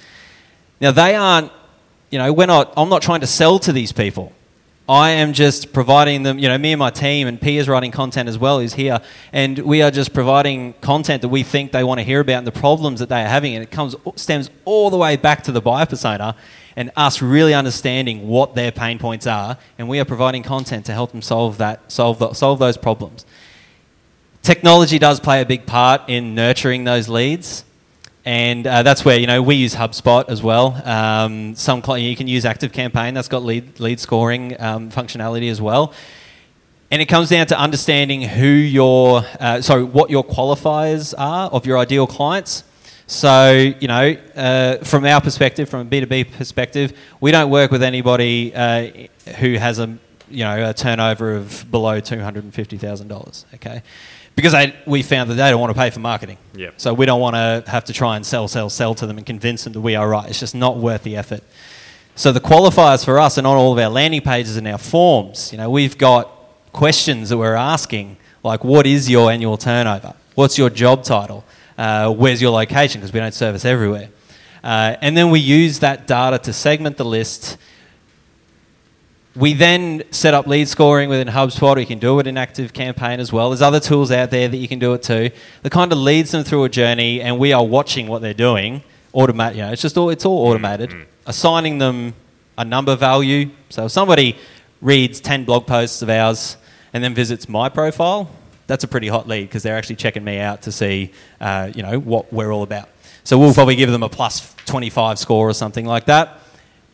Now, 0.80 0.92
they 0.92 1.14
aren't, 1.14 1.52
you 2.10 2.20
know, 2.20 2.32
we're 2.32 2.48
not, 2.48 2.74
I'm 2.78 2.88
not 2.88 3.02
trying 3.02 3.20
to 3.20 3.28
sell 3.28 3.60
to 3.60 3.74
these 3.74 3.92
people. 3.92 4.32
I 4.88 5.12
am 5.12 5.34
just 5.34 5.74
providing 5.74 6.22
them, 6.22 6.38
you 6.38 6.48
know, 6.48 6.60
me 6.60 6.72
and 6.72 6.80
my 6.80 6.92
team, 6.92 7.28
and 7.28 7.42
P 7.42 7.58
is 7.58 7.68
writing 7.68 7.90
content 7.90 8.30
as 8.30 8.38
well, 8.38 8.60
is 8.60 8.76
here, 8.76 9.00
and 9.34 9.58
we 9.58 9.82
are 9.82 9.90
just 9.90 10.14
providing 10.14 10.74
content 10.74 11.24
that 11.24 11.30
we 11.30 11.42
think 11.42 11.72
they 11.72 11.84
want 11.84 12.00
to 12.00 12.04
hear 12.04 12.20
about 12.20 12.38
and 12.38 12.48
the 12.48 12.52
problems 12.52 13.00
that 13.00 13.10
they 13.10 13.24
are 13.24 13.28
having, 13.28 13.56
and 13.56 13.64
it 13.64 13.72
comes 13.72 13.96
stems 14.16 14.52
all 14.64 14.92
the 14.92 14.98
way 14.98 15.16
back 15.16 15.42
to 15.46 15.52
the 15.52 15.60
buyer 15.60 15.88
persona, 15.88 16.36
and 16.76 16.92
us 16.96 17.20
really 17.20 17.56
understanding 17.56 18.28
what 18.28 18.54
their 18.54 18.72
pain 18.72 19.00
points 19.00 19.26
are, 19.26 19.58
and 19.80 19.90
we 19.90 20.00
are 20.00 20.06
providing 20.06 20.44
content 20.44 20.86
to 20.86 20.94
help 20.94 21.12
them 21.12 21.24
solve 21.24 21.58
that, 21.58 21.92
solve 21.92 22.20
the, 22.20 22.34
solve 22.34 22.60
those 22.60 22.78
problems. 22.78 23.26
Technology 24.44 25.00
does 25.00 25.20
play 25.20 25.42
a 25.42 25.46
big 25.48 25.66
part 25.66 26.02
in 26.08 26.36
nurturing 26.36 26.84
those 26.84 27.10
leads. 27.10 27.66
And 28.26 28.66
uh, 28.66 28.82
that's 28.82 29.06
where 29.06 29.20
you 29.20 29.28
know 29.28 29.44
we 29.44 29.54
use 29.56 29.76
HubSpot 29.76 30.28
as 30.30 30.42
well. 30.42 30.82
Um, 30.84 31.56
some 31.56 31.84
cli- 31.84 32.02
you 32.02 32.16
can 32.16 32.28
use 32.28 32.44
Active 32.44 32.74
Campaign. 32.74 33.14
That's 33.14 33.28
got 33.28 33.44
lead 33.44 33.80
lead 33.80 34.00
scoring 34.00 34.60
um, 34.60 34.90
functionality 34.90 35.52
as 35.52 35.62
well. 35.62 35.94
And 36.90 37.02
it 37.02 37.06
comes 37.06 37.30
down 37.30 37.46
to 37.48 37.60
understanding 37.60 38.24
who 38.24 38.48
your 38.48 39.24
uh, 39.40 39.62
sorry 39.62 39.84
what 39.84 40.10
your 40.10 40.24
qualifiers 40.24 41.14
are 41.18 41.50
of 41.52 41.68
your 41.68 41.78
ideal 41.78 42.08
clients. 42.08 42.64
So 43.06 43.52
you 43.52 43.88
know, 43.88 44.18
uh, 44.36 44.78
from 44.78 45.06
our 45.06 45.22
perspective, 45.22 45.70
from 45.70 45.82
a 45.82 45.86
B 45.86 46.00
two 46.00 46.08
B 46.08 46.24
perspective, 46.24 46.98
we 47.22 47.30
don't 47.30 47.52
work 47.52 47.70
with 47.70 47.84
anybody 47.84 48.56
uh, 48.56 48.90
who 49.38 49.54
has 49.54 49.78
a 49.78 49.98
you 50.30 50.44
know 50.44 50.70
a 50.70 50.74
turnover 50.74 51.36
of 51.36 51.70
below 51.70 52.00
two 52.00 52.20
hundred 52.20 52.44
and 52.46 52.54
fifty 52.54 52.78
thousand 52.78 53.08
dollars. 53.08 53.46
Okay, 53.54 53.84
because 54.36 54.52
they, 54.52 54.76
we 54.86 55.02
found 55.02 55.30
that 55.30 55.36
they 55.36 55.50
don't 55.50 55.62
want 55.62 55.74
to 55.74 55.80
pay 55.80 55.90
for 55.90 56.00
marketing. 56.00 56.38
Yep. 56.56 56.74
So 56.78 56.94
we 56.94 57.06
don't 57.06 57.22
want 57.22 57.36
to 57.36 57.70
have 57.72 57.86
to 57.86 57.94
try 57.94 58.16
and 58.16 58.26
sell, 58.26 58.48
sell, 58.48 58.70
sell 58.70 58.94
to 58.96 59.08
them 59.08 59.18
and 59.18 59.26
convince 59.26 59.64
them 59.64 59.74
that 59.74 59.82
we 59.82 59.96
are 59.96 60.08
right. 60.08 60.30
It's 60.30 60.40
just 60.40 60.56
not 60.56 60.78
worth 60.78 61.04
the 61.04 61.16
effort. 61.16 61.42
So 62.16 62.32
the 62.32 62.40
qualifiers 62.40 63.04
for 63.04 63.20
us 63.20 63.38
and 63.38 63.46
on 63.46 63.58
all 63.58 63.74
of 63.74 63.80
our 63.80 63.90
landing 63.90 64.22
pages 64.22 64.58
and 64.58 64.68
our 64.68 64.78
forms, 64.78 65.52
you 65.52 65.58
know, 65.58 65.70
we've 65.70 65.98
got 65.98 66.32
questions 66.72 67.30
that 67.30 67.38
we're 67.38 67.56
asking, 67.56 68.18
like 68.44 68.64
what 68.64 68.86
is 68.86 69.10
your 69.10 69.32
annual 69.32 69.58
turnover? 69.58 70.14
What's 70.36 70.58
your 70.58 70.70
job 70.70 71.04
title? 71.04 71.46
Uh, 71.78 72.14
where's 72.14 72.42
your 72.42 72.52
location? 72.52 73.02
Because 73.02 73.14
we 73.14 73.20
don't 73.20 73.34
service 73.34 73.66
everywhere. 73.66 74.10
Uh, 74.64 74.96
and 75.02 75.16
then 75.16 75.30
we 75.30 75.40
use 75.40 75.80
that 75.80 76.08
data 76.08 76.40
to 76.40 76.52
segment 76.52 76.98
the 76.98 77.06
list. 77.06 77.58
We 79.36 79.54
then 79.54 80.04
set 80.12 80.34
up 80.34 80.48
lead 80.48 80.70
scoring 80.70 81.10
within 81.10 81.28
HubSpot. 81.28 81.78
You 81.78 81.86
can 81.86 82.00
do 82.00 82.20
it 82.20 82.28
in 82.28 82.38
Active 82.38 82.72
Campaign 82.72 83.20
as 83.20 83.34
well. 83.34 83.50
There's 83.50 83.62
other 83.62 83.82
tools 83.82 84.10
out 84.10 84.32
there 84.32 84.48
that 84.48 84.56
you 84.56 84.70
can 84.70 84.80
do 84.80 84.94
it 84.94 85.04
too. 85.04 85.30
That 85.62 85.72
kind 85.72 85.92
of 85.92 85.98
leads 85.98 86.32
them 86.32 86.46
through 86.46 86.64
a 86.64 86.70
journey, 86.70 87.20
and 87.20 87.38
we 87.38 87.52
are 87.52 87.66
watching 87.66 88.08
what 88.08 88.22
they're 88.22 88.34
doing. 88.34 88.82
Automatic, 89.14 89.58
you 89.58 89.64
know, 89.64 89.74
it's 89.74 89.82
just 89.82 89.98
all 89.98 90.10
it's 90.10 90.26
all 90.26 90.48
automated. 90.48 90.94
Assigning 91.26 91.80
them 91.80 92.14
a 92.58 92.64
number 92.64 92.96
value. 92.96 93.50
So 93.70 93.86
if 93.86 93.92
somebody 93.92 94.38
reads 94.82 95.20
ten 95.20 95.44
blog 95.44 95.68
posts 95.68 96.02
of 96.02 96.10
ours 96.10 96.56
and 96.94 97.04
then 97.04 97.14
visits 97.14 97.50
my 97.50 97.68
profile, 97.68 98.30
that's 98.68 98.86
a 98.86 98.88
pretty 98.88 99.10
hot 99.10 99.28
lead 99.28 99.44
because 99.44 99.64
they're 99.64 99.78
actually 99.78 99.98
checking 99.98 100.24
me 100.24 100.40
out 100.40 100.62
to 100.62 100.72
see, 100.72 101.12
uh, 101.42 101.72
you 101.76 101.84
know, 101.84 102.00
what 102.00 102.32
we're 102.32 102.54
all 102.54 102.64
about. 102.64 102.88
So 103.26 103.38
we'll 103.38 103.54
probably 103.54 103.76
give 103.76 103.92
them 103.92 104.04
a 104.04 104.10
plus 104.10 104.56
25 104.66 105.20
score 105.20 105.50
or 105.50 105.54
something 105.54 105.86
like 105.86 106.06
that. 106.06 106.40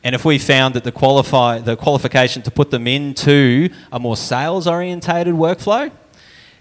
And 0.03 0.15
if 0.15 0.25
we 0.25 0.39
found 0.39 0.74
that 0.75 0.83
the 0.83 0.92
qualify 0.92 1.59
the 1.59 1.75
qualification 1.75 2.42
to 2.44 2.51
put 2.51 2.71
them 2.71 2.88
into 2.88 3.69
a 3.92 4.00
more 4.00 4.18
sales 4.18 4.68
orientated 4.68 5.36
workflow 5.36 5.92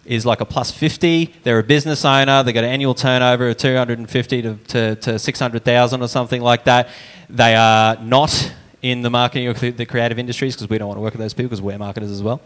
is 0.04 0.26
like 0.26 0.40
a 0.40 0.44
plus 0.44 0.70
50, 0.70 1.34
they're 1.42 1.58
a 1.58 1.62
business 1.62 2.04
owner, 2.04 2.42
they've 2.42 2.54
got 2.54 2.64
an 2.64 2.70
annual 2.70 2.94
turnover 2.94 3.48
of 3.48 3.56
250 3.56 4.42
to, 4.42 4.54
to, 4.56 4.94
to 4.96 5.18
600,000 5.18 6.02
or 6.02 6.08
something 6.08 6.42
like 6.42 6.64
that. 6.64 6.88
They 7.28 7.54
are 7.54 7.96
not 7.96 8.52
in 8.82 9.02
the 9.02 9.10
marketing 9.10 9.48
or 9.48 9.52
the 9.52 9.86
creative 9.86 10.18
industries 10.18 10.54
because 10.54 10.68
we 10.68 10.78
don't 10.78 10.88
want 10.88 10.98
to 10.98 11.02
work 11.02 11.12
with 11.12 11.20
those 11.20 11.34
people 11.34 11.48
because 11.48 11.62
we're 11.62 11.78
marketers 11.78 12.10
as 12.10 12.22
well. 12.22 12.40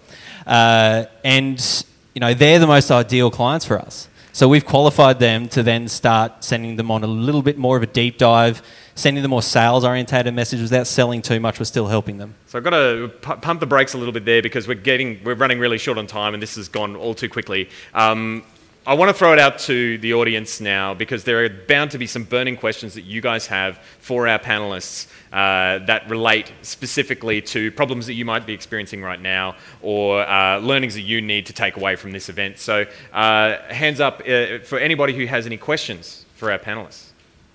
Uh, 0.47 1.05
and 1.25 1.85
you 2.15 2.21
know 2.21 2.35
they're 2.35 2.59
the 2.59 2.67
most 2.67 2.91
ideal 2.91 3.31
clients 3.31 3.65
for 3.65 3.79
us. 3.79 4.09
So 4.35 4.49
we've 4.49 4.67
qualified 4.67 5.21
them 5.21 5.49
to 5.51 5.63
then 5.63 5.87
start 5.87 6.43
sending 6.43 6.75
them 6.75 6.91
on 6.91 7.05
a 7.05 7.07
little 7.07 7.41
bit 7.41 7.57
more 7.57 7.77
of 7.77 7.85
a 7.85 7.87
deep 7.87 8.19
dive, 8.19 8.63
sending 8.97 9.23
them 9.23 9.31
more 9.31 9.43
sales 9.43 9.85
orientated 9.85 10.35
messages 10.35 10.73
without 10.73 10.89
selling 10.89 11.23
too 11.23 11.39
much. 11.39 11.61
We're 11.61 11.67
still 11.67 11.87
helping 11.87 12.19
them. 12.19 12.35
So 12.49 12.59
I've 12.59 12.65
got 12.65 12.71
to 12.71 13.13
pu- 13.21 13.37
pump 13.37 13.61
the 13.61 13.67
brakes 13.67 13.95
a 13.95 13.97
little 13.97 14.13
bit 14.13 14.25
there 14.25 14.43
because 14.43 14.67
we're 14.67 14.75
getting 14.75 15.23
we're 15.23 15.37
running 15.37 15.61
really 15.61 15.79
short 15.79 15.99
on 15.99 16.09
time 16.09 16.35
and 16.35 16.43
this 16.43 16.57
has 16.57 16.69
gone 16.69 16.97
all 16.97 17.15
too 17.15 17.29
quickly. 17.29 17.69
Um, 17.95 18.43
I 18.87 18.93
want 18.93 19.09
to 19.09 19.15
throw 19.15 19.33
it 19.33 19.39
out 19.39 19.59
to 19.61 19.97
the 19.97 20.13
audience 20.13 20.61
now 20.61 20.93
because 20.93 21.25
there 21.25 21.43
are 21.43 21.49
bound 21.49 21.93
to 21.93 21.99
be 21.99 22.07
some 22.07 22.25
burning 22.25 22.55
questions 22.55 22.93
that 22.95 23.05
you 23.05 23.23
guys 23.23 23.47
have 23.47 23.79
for 23.99 24.29
our 24.29 24.39
panelists 24.39 25.07
uh, 25.33 25.79
that 25.87 26.07
relate 26.11 26.53
specifically 26.61 27.41
to 27.41 27.73
problems 27.73 28.07
that 28.09 28.13
you 28.13 28.27
might 28.27 28.45
be 28.45 28.53
experiencing 28.53 29.01
right 29.01 29.23
now 29.23 29.57
or 29.81 30.21
uh, 30.21 30.59
learnings 30.59 30.93
that 30.97 31.01
you 31.01 31.23
need 31.23 31.47
to 31.47 31.55
take 31.55 31.79
away 31.79 31.97
from 31.97 32.13
this 32.13 32.29
event. 32.29 32.59
So, 32.59 32.85
uh, 33.15 33.57
hands 33.73 34.01
up 34.01 34.21
uh, 34.21 34.59
for 34.59 34.79
anybody 34.79 35.15
who 35.15 35.25
has 35.29 35.47
any 35.47 35.57
questions 35.57 36.27
for 36.35 36.53
our 36.53 36.59
panelists. 36.59 37.07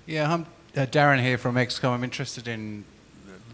Yeah, 0.08 0.34
I'm 0.34 0.48
uh, 0.76 0.88
Darren 0.88 1.22
here 1.22 1.38
from 1.38 1.56
XCOM. 1.56 1.92
I'm 1.92 2.04
interested 2.04 2.48
in 2.48 2.86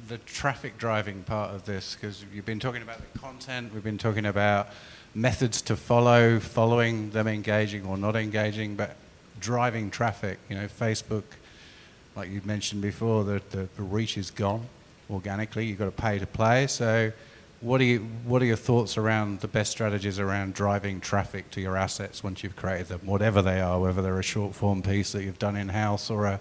the 0.07 0.17
traffic 0.19 0.77
driving 0.77 1.23
part 1.23 1.53
of 1.53 1.65
this 1.65 1.95
because 1.95 2.23
you've 2.33 2.45
been 2.45 2.59
talking 2.59 2.83
about 2.83 2.99
the 2.99 3.19
content, 3.19 3.73
we've 3.73 3.83
been 3.83 3.97
talking 3.97 4.27
about 4.27 4.69
methods 5.15 5.61
to 5.63 5.75
follow, 5.77 6.39
following 6.39 7.09
them 7.11 7.27
engaging 7.27 7.85
or 7.85 7.97
not 7.97 8.17
engaging, 8.17 8.75
but 8.75 8.95
driving 9.39 9.89
traffic. 9.89 10.37
You 10.49 10.57
know, 10.57 10.67
Facebook, 10.67 11.23
like 12.15 12.29
you 12.29 12.41
mentioned 12.43 12.81
before, 12.81 13.23
the, 13.23 13.41
the, 13.49 13.69
the 13.77 13.81
reach 13.81 14.17
is 14.17 14.29
gone 14.29 14.67
organically. 15.09 15.65
You've 15.65 15.79
got 15.79 15.85
to 15.85 15.91
pay 15.91 16.19
to 16.19 16.27
play. 16.27 16.67
So, 16.67 17.11
what 17.61 17.79
are, 17.81 17.85
you, 17.85 17.99
what 18.25 18.41
are 18.41 18.45
your 18.45 18.57
thoughts 18.57 18.97
around 18.97 19.39
the 19.39 19.47
best 19.47 19.71
strategies 19.71 20.19
around 20.19 20.53
driving 20.53 20.99
traffic 20.99 21.49
to 21.51 21.61
your 21.61 21.77
assets 21.77 22.23
once 22.23 22.43
you've 22.43 22.55
created 22.55 22.89
them, 22.89 22.99
whatever 23.05 23.41
they 23.41 23.61
are, 23.61 23.79
whether 23.79 24.01
they're 24.01 24.19
a 24.19 24.23
short 24.23 24.53
form 24.53 24.81
piece 24.83 25.13
that 25.13 25.23
you've 25.23 25.39
done 25.39 25.55
in 25.55 25.69
house 25.69 26.11
or 26.11 26.25
a 26.25 26.39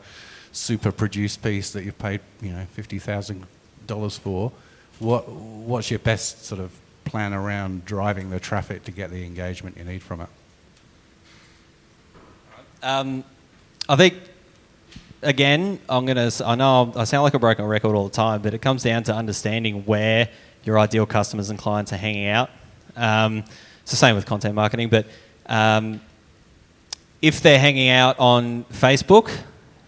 super 0.51 0.91
produced 0.91 1.41
piece 1.43 1.71
that 1.73 1.85
you've 1.85 1.99
paid, 1.99 2.21
you 2.43 2.51
know, 2.51 2.65
fifty 2.73 2.99
thousand 2.99 3.47
dollars 3.87 4.19
for. 4.19 4.53
What 4.99 5.29
what's 5.29 5.91
your 5.91 6.01
best 6.01 6.45
sort 6.45 6.61
of 6.61 6.73
plan 7.05 7.33
around 7.33 7.85
driving 7.85 8.31
the 8.31 8.41
traffic 8.41 8.85
to 8.85 8.91
get 8.91 9.11
the 9.11 9.25
engagement 9.25 9.77
you 9.77 9.85
need 9.85 10.03
from 10.03 10.21
it? 10.23 10.29
Um, 12.83 13.25
I 13.89 13.97
think 13.97 14.15
again, 15.23 15.81
I'm 15.89 16.07
gonna. 16.07 16.31
I 16.45 16.55
know 16.55 16.93
I 16.95 17.05
sound 17.05 17.25
like 17.25 17.35
a 17.35 17.39
broken 17.39 17.65
record 17.65 17.95
all 17.95 18.05
the 18.05 18.15
time, 18.15 18.43
but 18.43 18.55
it 18.55 18.61
comes 18.63 18.83
down 18.83 19.03
to 19.05 19.15
understanding 19.15 19.85
where 19.85 20.29
your 20.65 20.79
ideal 20.79 21.07
customers 21.07 21.51
and 21.51 21.59
clients 21.59 21.93
are 21.93 21.97
hanging 21.97 22.29
out. 22.29 22.51
Um, 22.97 23.45
it's 23.83 23.91
the 23.91 23.97
same 23.97 24.15
with 24.17 24.27
content 24.27 24.55
marketing, 24.55 24.89
but 24.89 25.07
um, 25.47 26.01
if 27.21 27.41
they're 27.41 27.59
hanging 27.59 27.89
out 27.89 28.19
on 28.19 28.65
Facebook, 28.65 29.31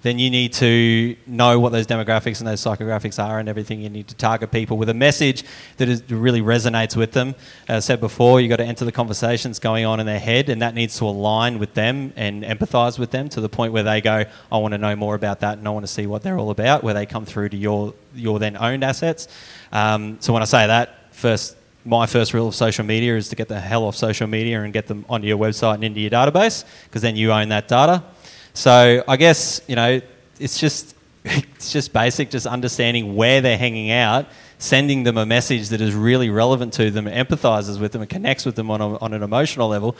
then 0.02 0.18
you 0.18 0.30
need 0.30 0.52
to 0.54 1.16
know 1.26 1.58
what 1.58 1.72
those 1.72 1.86
demographics 1.86 2.38
and 2.38 2.46
those 2.46 2.62
psychographics 2.62 3.22
are 3.22 3.38
and 3.38 3.48
everything. 3.48 3.80
You 3.80 3.88
need 3.88 4.08
to 4.08 4.14
target 4.14 4.50
people 4.50 4.76
with 4.76 4.88
a 4.88 4.94
message 4.94 5.44
that 5.78 5.88
is, 5.88 6.08
really 6.10 6.40
resonates 6.40 6.96
with 6.96 7.12
them. 7.12 7.34
As 7.68 7.84
I 7.84 7.86
said 7.86 8.00
before, 8.00 8.40
you've 8.40 8.50
got 8.50 8.56
to 8.56 8.64
enter 8.64 8.84
the 8.84 8.92
conversations 8.92 9.58
going 9.58 9.84
on 9.84 9.98
in 10.00 10.06
their 10.06 10.18
head, 10.18 10.48
and 10.48 10.62
that 10.62 10.74
needs 10.74 10.96
to 10.98 11.04
align 11.04 11.58
with 11.58 11.74
them 11.74 12.12
and 12.16 12.44
empathize 12.44 12.98
with 12.98 13.10
them 13.10 13.28
to 13.30 13.40
the 13.40 13.48
point 13.48 13.72
where 13.72 13.82
they 13.82 14.00
go, 14.00 14.24
I 14.52 14.58
want 14.58 14.72
to 14.72 14.78
know 14.78 14.94
more 14.96 15.14
about 15.14 15.40
that 15.40 15.58
and 15.58 15.66
I 15.66 15.70
want 15.70 15.86
to 15.86 15.92
see 15.92 16.06
what 16.06 16.22
they're 16.22 16.38
all 16.38 16.50
about, 16.50 16.82
where 16.82 16.94
they 16.94 17.06
come 17.06 17.24
through 17.24 17.48
to 17.50 17.56
your, 17.56 17.94
your 18.14 18.38
then 18.38 18.56
owned 18.56 18.84
assets. 18.84 19.28
Um, 19.72 20.18
so 20.20 20.32
when 20.32 20.42
I 20.42 20.46
say 20.46 20.66
that, 20.66 21.14
first, 21.14 21.56
my 21.86 22.04
first 22.06 22.34
rule 22.34 22.48
of 22.48 22.54
social 22.54 22.84
media 22.84 23.16
is 23.16 23.28
to 23.28 23.36
get 23.36 23.48
the 23.48 23.60
hell 23.60 23.84
off 23.84 23.94
social 23.94 24.26
media 24.26 24.62
and 24.62 24.72
get 24.72 24.88
them 24.88 25.04
onto 25.08 25.26
your 25.26 25.38
website 25.38 25.74
and 25.74 25.84
into 25.84 26.00
your 26.00 26.10
database 26.10 26.64
because 26.84 27.00
then 27.00 27.14
you 27.14 27.32
own 27.32 27.48
that 27.50 27.68
data. 27.68 28.02
So 28.56 29.04
I 29.06 29.16
guess 29.16 29.60
you 29.68 29.76
know 29.76 30.00
it's 30.40 30.58
just 30.58 30.94
it's 31.24 31.70
just 31.70 31.92
basic, 31.92 32.30
just 32.30 32.46
understanding 32.46 33.14
where 33.16 33.40
they're 33.42 33.58
hanging 33.58 33.90
out, 33.90 34.26
sending 34.58 35.02
them 35.02 35.18
a 35.18 35.26
message 35.26 35.68
that 35.68 35.80
is 35.80 35.94
really 35.94 36.30
relevant 36.30 36.72
to 36.74 36.90
them, 36.90 37.04
empathizes 37.04 37.78
with 37.78 37.92
them, 37.92 38.00
and 38.00 38.10
connects 38.10 38.46
with 38.46 38.54
them 38.56 38.70
on, 38.70 38.80
a, 38.80 38.96
on 38.98 39.12
an 39.12 39.22
emotional 39.22 39.68
level, 39.68 39.94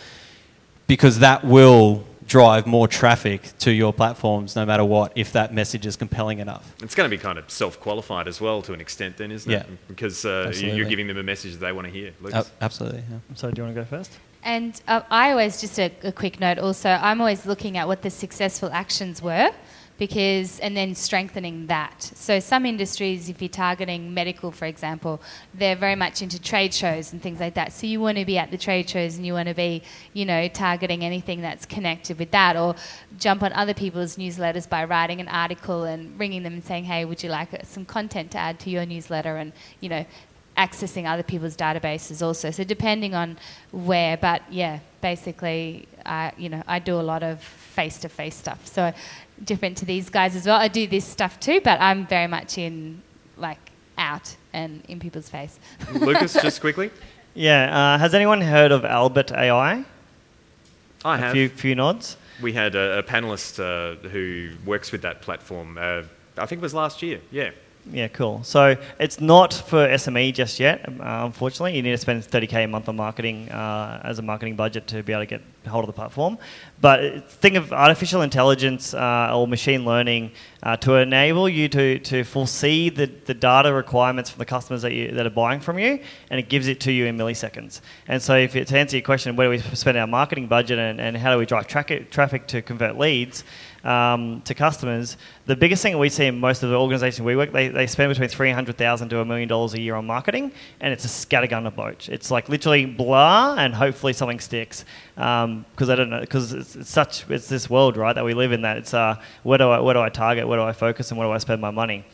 because 0.87 1.19
that 1.19 1.45
will 1.45 2.05
drive 2.27 2.67
more 2.67 2.89
traffic 2.89 3.43
to 3.59 3.71
your 3.71 3.93
platforms 3.93 4.57
no 4.57 4.65
matter 4.67 4.85
what 4.85 5.13
if 5.15 5.33
that 5.33 5.53
message 5.55 5.85
is 5.87 5.95
compelling 5.97 6.39
enough. 6.39 6.75
It's 6.83 6.95
going 6.95 7.09
to 7.09 7.17
be 7.17 7.21
kind 7.23 7.39
of 7.39 7.49
self-qualified 7.51 8.27
as 8.27 8.41
well 8.41 8.63
to 8.63 8.73
an 8.73 8.81
extent 8.81 9.17
then, 9.19 9.31
isn't 9.31 9.51
Yeah. 9.51 9.59
it? 9.61 9.67
Because 9.87 10.25
uh, 10.25 10.53
you're 10.57 10.89
giving 10.89 11.07
them 11.07 11.19
a 11.19 11.23
message 11.23 11.53
that 11.53 11.59
they 11.61 11.73
want 11.73 11.87
to 11.87 11.93
hear. 11.93 12.13
Uh, 12.33 12.43
absolutely. 12.61 13.03
Yeah. 13.11 13.19
So 13.37 13.51
do 13.51 13.61
you 13.61 13.65
want 13.67 13.77
to 13.77 13.83
go 13.83 13.87
first? 13.87 14.11
And 14.43 14.81
uh, 14.87 15.01
I 15.11 15.33
always, 15.33 15.61
just 15.61 15.79
a, 15.79 15.91
a 16.03 16.13
quick 16.13 16.39
note 16.41 16.59
also, 16.59 16.91
I'm 16.91 17.21
always 17.21 17.47
looking 17.47 17.77
at 17.77 17.89
what 17.89 18.03
the 18.03 18.11
successful 18.11 18.71
actions 18.73 19.21
were 19.21 19.51
because, 19.99 20.61
and 20.61 20.77
then 20.77 20.95
strengthening 20.95 21.67
that. 21.69 22.03
So 22.03 22.39
some 22.39 22.67
industries, 22.67 23.29
if 23.29 23.41
you're 23.41 23.49
targeting 23.49 24.13
medical, 24.13 24.51
for 24.51 24.67
example, 24.67 25.21
they're 25.55 25.77
very 25.77 25.97
much 25.97 26.21
into 26.21 26.41
trade 26.41 26.75
shows 26.75 27.13
and 27.13 27.23
things 27.23 27.41
like 27.41 27.55
that. 27.55 27.73
So 27.73 27.87
you 27.87 28.01
want 28.01 28.19
to 28.19 28.25
be 28.25 28.37
at 28.37 28.51
the 28.51 28.59
trade 28.59 28.91
shows 28.91 29.17
and 29.17 29.25
you 29.25 29.33
want 29.33 29.49
to 29.49 29.55
be, 29.55 29.83
you 30.13 30.25
know, 30.25 30.49
targeting 30.49 31.03
anything 31.03 31.41
that's 31.41 31.65
connected 31.65 32.19
with 32.19 32.31
that 32.33 32.57
or 32.57 32.75
jump 33.19 33.43
on 33.43 33.53
other 33.55 33.75
people's 33.75 34.17
newsletters 34.17 34.69
by 34.69 34.85
writing 34.85 35.21
an 35.21 35.29
article 35.29 35.85
and 35.85 36.19
ringing 36.19 36.43
them 36.43 36.53
and 36.53 36.65
saying, 36.65 36.85
hey, 36.85 37.05
would 37.05 37.23
you 37.23 37.31
like 37.31 37.55
uh, 37.55 37.59
some 37.63 37.87
content 37.87 38.31
to 38.33 38.39
add 38.39 38.61
to 38.61 38.71
your 38.71 38.85
newsletter? 38.85 39.37
And, 39.37 39.53
you 39.81 39.89
know, 39.89 40.05
accessing 40.57 41.07
other 41.07 41.23
people's 41.23 41.57
databases 41.57 42.23
also. 42.23 42.51
So 42.51 42.65
depending 42.65 43.15
on 43.15 43.37
where, 43.73 44.17
but 44.17 44.43
yeah, 44.51 44.81
basically, 45.01 45.87
I 46.05 46.33
you 46.37 46.49
know 46.49 46.63
I 46.67 46.79
do 46.79 46.99
a 46.99 47.03
lot 47.13 47.23
of 47.23 47.43
face-to-face 47.43 48.35
stuff. 48.35 48.67
So 48.67 48.93
different 49.45 49.77
to 49.79 49.85
these 49.85 50.09
guys 50.09 50.35
as 50.35 50.47
well. 50.47 50.59
I 50.61 50.69
do 50.69 50.87
this 50.87 51.05
stuff 51.05 51.39
too, 51.41 51.61
but 51.63 51.81
I'm 51.81 52.07
very 52.07 52.27
much 52.27 52.59
in 52.59 53.03
like 53.37 53.59
out 53.99 54.37
and 54.53 54.83
in 54.89 54.99
people's 55.01 55.29
face. 55.29 55.59
Lucas, 55.93 56.33
just 56.35 56.61
quickly. 56.61 56.91
Yeah. 57.35 57.95
Uh, 57.95 57.99
has 57.99 58.15
anyone 58.15 58.41
heard 58.41 58.73
of 58.73 58.85
Albert 58.85 59.33
AI? 59.33 59.85
I 61.05 61.15
A 61.15 61.19
have. 61.19 61.33
few, 61.33 61.49
few 61.51 61.75
nods. 61.75 62.17
We 62.43 62.53
had 62.53 62.75
a, 62.75 62.99
a 62.99 63.03
panelist 63.03 63.61
uh, 63.61 64.09
who 64.09 64.51
works 64.65 64.91
with 64.93 65.03
that 65.03 65.21
platform. 65.23 65.79
Uh, 65.79 66.03
I 66.39 66.47
think 66.47 66.61
it 66.61 66.63
was 66.63 66.75
last 66.75 67.03
year. 67.03 67.21
Yeah. 67.31 67.51
Yeah, 67.93 68.09
cool. 68.09 68.43
So 68.43 68.77
it's 68.99 69.21
not 69.21 69.55
for 69.55 69.87
SME 69.87 70.35
just 70.35 70.59
yet, 70.59 70.89
uh, 70.89 71.23
unfortunately. 71.25 71.77
You 71.77 71.83
need 71.83 71.93
to 71.93 71.99
spend 71.99 72.23
30k 72.23 72.65
a 72.65 72.67
month 72.67 72.89
on 72.89 72.97
marketing 72.97 73.49
uh, 73.51 74.01
as 74.03 74.19
a 74.19 74.23
marketing 74.23 74.57
budget 74.57 74.89
to 74.89 75.05
be 75.05 75.13
able 75.13 75.23
to 75.23 75.27
get 75.27 75.43
hold 75.69 75.85
of 75.85 75.87
the 75.87 75.93
platform. 75.93 76.37
But 76.81 77.05
uh, 77.05 77.21
think 77.21 77.55
of 77.55 77.73
artificial 77.73 78.23
intelligence 78.23 78.93
uh, 78.93 79.31
or 79.33 79.47
machine 79.47 79.85
learning 79.85 80.33
uh, 80.63 80.77
to 80.79 80.95
enable 80.95 81.49
you 81.49 81.69
to, 81.69 81.99
to 82.01 82.25
foresee 82.25 82.89
the, 82.89 83.07
the 83.07 83.35
data 83.35 83.73
requirements 83.73 84.31
from 84.31 84.41
the 84.41 84.47
customers 84.47 84.83
that, 84.83 84.93
you, 84.93 85.13
that 85.13 85.27
are 85.27 85.31
buying 85.31 85.61
from 85.61 85.79
you, 85.79 86.01
and 86.31 86.41
it 86.41 86.49
gives 86.49 86.67
it 86.67 86.81
to 86.81 86.93
you 86.93 87.07
in 87.07 87.17
milliseconds. 87.17 87.81
And 88.09 88.21
so, 88.21 88.37
if 88.37 88.57
it, 88.57 88.67
to 88.69 88.79
answer 88.79 88.97
your 88.97 89.05
question, 89.05 89.37
where 89.37 89.47
do 89.47 89.51
we 89.51 89.77
spend 89.77 89.97
our 89.97 90.07
marketing 90.07 90.49
budget 90.49 90.79
and, 90.79 91.01
and 91.01 91.17
how 91.17 91.33
do 91.33 91.39
we 91.39 91.47
drive 91.47 91.69
traffic, 91.69 92.11
traffic 92.11 92.49
to 92.49 92.63
convert 92.63 92.99
leads? 92.99 93.45
Um, 93.87 94.43
to 94.43 94.55
customers, 94.55 95.17
the 95.47 95.55
biggest 95.55 95.83
thing 95.83 95.97
we 95.99 96.09
see 96.09 96.27
in 96.27 96.41
most 96.41 96.63
of 96.63 96.71
the 96.71 96.77
organizations 96.77 97.25
we 97.25 97.37
work, 97.37 97.53
they, 97.53 97.69
they 97.69 97.87
spend 97.87 98.09
between 98.11 98.29
three 98.29 98.51
hundred 98.51 98.77
thousand 98.77 99.09
to 99.11 99.21
a 99.21 99.25
million 99.25 99.49
dollars 99.49 99.75
a 99.75 99.81
year 99.81 99.95
on 99.95 100.07
marketing, 100.07 100.51
and 100.81 100.93
it's 100.93 101.05
a 101.05 101.09
scattergun 101.09 101.67
approach. 101.67 102.09
It's 102.09 102.31
like 102.31 102.49
literally 102.49 102.85
blah, 102.85 103.55
and 103.57 103.75
hopefully 103.75 104.13
something 104.13 104.41
sticks. 104.41 104.85
Because 105.15 105.89
I 105.89 105.95
don't 105.95 106.11
know, 106.11 106.21
because 106.21 106.53
it's, 106.53 106.77
it's 106.77 106.91
such, 106.91 107.31
it's 107.31 107.49
this 107.49 107.71
world, 107.71 107.97
right, 107.97 108.15
that 108.15 108.25
we 108.25 108.35
live 108.35 108.53
in. 108.53 108.63
That 108.63 108.77
it's 108.79 108.93
uh, 108.93 109.17
where 109.45 109.59
do 109.59 109.71
I 109.71 109.81
where 109.81 109.95
do 109.95 110.01
I 110.01 110.09
target, 110.09 110.49
where 110.49 110.59
do 110.59 110.65
I 110.65 110.73
focus, 110.73 111.11
and 111.11 111.19
where 111.19 111.29
do 111.29 111.33
I 111.33 111.39
spend 111.39 111.61
my 111.61 111.71
money? 111.71 112.05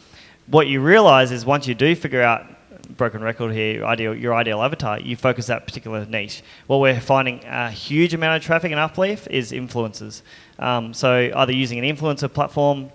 What 0.49 0.67
you 0.67 0.81
realize 0.81 1.33
is 1.33 1.47
once 1.47 1.67
you 1.67 1.75
do 1.75 1.95
figure 1.97 2.23
out 2.23 2.47
broken 2.96 3.22
record 3.22 3.52
here, 3.52 3.75
your 3.75 3.87
ideal, 3.87 4.14
your 4.14 4.34
ideal 4.34 4.62
avatar, 4.62 5.00
you 5.00 5.16
focus 5.16 5.46
that 5.46 5.66
particular 5.66 6.04
niche. 6.06 6.42
What 6.66 6.78
we're 6.78 7.00
finding 7.00 7.44
a 7.44 7.70
huge 7.70 8.14
amount 8.14 8.37
of 8.37 8.46
traffic 8.46 8.70
and 8.70 8.80
uplift 8.80 9.28
is 9.30 9.52
influencers. 9.52 10.22
Um, 10.58 10.94
so 10.94 11.30
either 11.34 11.52
using 11.52 11.78
an 11.78 11.84
influencer 11.84 12.32
platform 12.32 12.90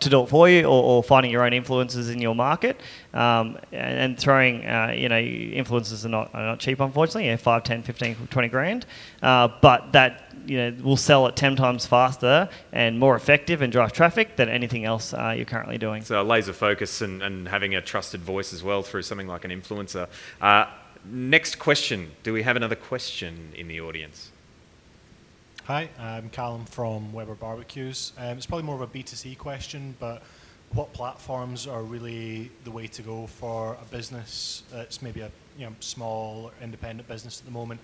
to 0.00 0.10
do 0.10 0.22
it 0.22 0.28
for 0.28 0.48
you 0.48 0.64
or, 0.64 0.82
or 0.82 1.02
finding 1.02 1.32
your 1.32 1.42
own 1.42 1.52
influencers 1.52 2.12
in 2.12 2.20
your 2.20 2.34
market 2.34 2.78
um, 3.14 3.58
and, 3.72 3.98
and 3.98 4.18
throwing, 4.18 4.64
uh, 4.66 4.92
you 4.94 5.08
know, 5.08 5.16
influencers 5.16 6.04
are 6.04 6.10
not, 6.10 6.34
are 6.34 6.44
not 6.44 6.60
cheap, 6.60 6.80
unfortunately, 6.80 7.26
yeah, 7.26 7.36
5, 7.36 7.62
10, 7.64 7.82
15, 7.82 8.28
20 8.30 8.48
grand. 8.48 8.86
Uh, 9.22 9.48
but 9.62 9.92
that, 9.92 10.34
you 10.44 10.58
know, 10.58 10.76
will 10.82 10.98
sell 10.98 11.26
at 11.26 11.34
10 11.34 11.56
times 11.56 11.86
faster 11.86 12.48
and 12.72 12.98
more 12.98 13.16
effective 13.16 13.62
and 13.62 13.72
drive 13.72 13.92
traffic 13.92 14.36
than 14.36 14.50
anything 14.50 14.84
else 14.84 15.14
uh, 15.14 15.32
you're 15.34 15.46
currently 15.46 15.78
doing. 15.78 16.02
So 16.02 16.22
laser 16.22 16.52
focus 16.52 17.00
and, 17.00 17.22
and 17.22 17.48
having 17.48 17.74
a 17.74 17.80
trusted 17.80 18.20
voice 18.20 18.52
as 18.52 18.62
well 18.62 18.82
through 18.82 19.02
something 19.02 19.26
like 19.26 19.46
an 19.46 19.50
influencer. 19.50 20.08
Uh, 20.42 20.66
next 21.06 21.58
question. 21.58 22.10
Do 22.22 22.34
we 22.34 22.42
have 22.42 22.56
another 22.56 22.76
question 22.76 23.52
in 23.56 23.66
the 23.68 23.80
audience? 23.80 24.30
Hi, 25.66 25.88
I'm 25.98 26.30
Callum 26.30 26.64
from 26.64 27.12
Weber 27.12 27.34
Barbecues. 27.34 28.12
Um, 28.18 28.36
it's 28.36 28.46
probably 28.46 28.64
more 28.64 28.76
of 28.76 28.82
a 28.82 28.86
B2C 28.86 29.36
question, 29.36 29.96
but 29.98 30.22
what 30.72 30.92
platforms 30.92 31.66
are 31.66 31.82
really 31.82 32.50
the 32.64 32.70
way 32.70 32.86
to 32.86 33.02
go 33.02 33.26
for 33.26 33.76
a 33.80 33.84
business 33.86 34.62
that's 34.72 35.02
maybe 35.02 35.20
a 35.22 35.30
you 35.58 35.66
know, 35.66 35.72
small 35.80 36.44
or 36.46 36.50
independent 36.62 37.08
business 37.08 37.40
at 37.40 37.46
the 37.46 37.50
moment 37.52 37.80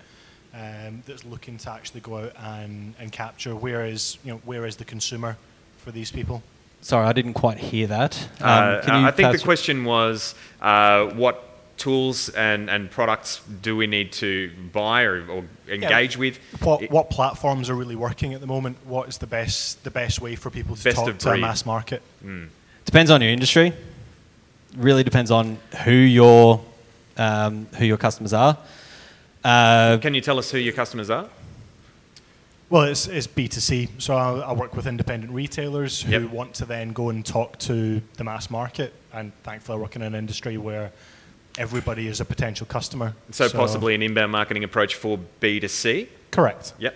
um, 0.55 1.03
that's 1.07 1.25
looking 1.25 1.57
to 1.59 1.73
actually 1.73 2.01
go 2.03 2.19
out 2.19 2.33
and, 2.39 2.95
and 3.01 3.11
capture 3.11 3.57
where 3.57 3.85
is, 3.85 4.19
you 4.25 4.31
know, 4.33 4.41
where 4.45 4.65
is 4.65 4.77
the 4.77 4.85
consumer 4.85 5.37
for 5.79 5.91
these 5.91 6.13
people? 6.13 6.41
Sorry, 6.83 7.07
I 7.07 7.13
didn't 7.13 7.35
quite 7.35 7.59
hear 7.59 7.89
that. 7.89 8.17
Um, 8.41 8.49
Uh, 8.49 8.81
can 8.83 9.01
you 9.01 9.07
I 9.07 9.11
think 9.11 9.17
the 9.17 9.23
perhaps- 9.23 9.43
question 9.43 9.85
was 9.85 10.35
uh, 10.61 11.07
what 11.07 11.52
tools 11.87 12.29
and, 12.31 12.71
and 12.71 12.89
products 12.91 13.41
do 13.61 13.77
we 13.77 13.89
need 13.89 14.13
to 14.13 14.51
buy 14.73 15.03
or, 15.03 15.29
or 15.29 15.45
engage 15.69 16.17
with? 16.17 16.39
What, 16.63 16.83
It- 16.83 16.91
what 16.93 17.11
platforms 17.11 17.69
are 17.69 17.75
really 17.75 17.97
working 17.97 18.35
at 18.35 18.41
the 18.41 18.47
moment? 18.47 18.77
What 18.85 19.09
is 19.09 19.19
the 19.19 19.27
best, 19.27 19.83
the 19.83 19.91
best 19.91 20.21
way 20.21 20.37
for 20.37 20.49
people 20.51 20.77
to 20.77 20.85
Best 20.85 20.97
talk 20.97 21.19
to 21.19 21.31
a 21.33 21.39
mass 21.39 21.67
market? 21.67 22.01
Depends 22.85 23.11
on 23.11 23.21
your 23.21 23.31
industry. 23.31 23.73
Really 24.77 25.03
depends 25.03 25.31
on 25.31 25.59
who 25.85 25.91
your 25.93 26.61
um, 27.19 27.67
who 27.79 27.85
your 27.85 27.99
customers 27.99 28.33
are. 28.33 28.57
Uh, 29.45 29.99
Can 29.99 30.15
you 30.15 30.21
tell 30.23 30.39
us 30.39 30.51
who 30.51 30.59
your 30.59 30.73
customers 30.73 31.11
are? 31.11 31.29
Well, 32.71 32.85
it's, 32.85 33.07
it's 33.07 33.27
B2C. 33.27 34.01
So 34.01 34.17
I, 34.17 34.39
I 34.39 34.53
work 34.55 34.75
with 34.75 34.87
independent 34.87 35.31
retailers 35.33 36.01
who 36.01 36.13
Yep. 36.13 36.31
want 36.31 36.55
to 36.55 36.65
then 36.65 36.93
go 36.95 37.11
and 37.11 37.27
talk 37.27 37.59
to 37.59 38.01
the 38.17 38.25
mass 38.25 38.49
market. 38.51 38.95
And 39.13 39.33
thankfully, 39.43 39.77
I 39.79 39.81
work 39.83 39.95
in 39.97 40.01
an 40.01 40.15
industry 40.15 40.57
where 40.57 40.91
everybody 41.59 42.09
is 42.09 42.21
a 42.21 42.25
potential 42.25 42.67
customer. 42.67 43.15
So, 43.31 43.49
possibly 43.49 43.95
an 43.95 44.03
inbound 44.03 44.33
marketing 44.33 44.65
approach 44.65 44.95
for 44.95 45.19
B2C? 45.41 46.09
Correct. 46.31 46.73
Yep. 46.79 46.95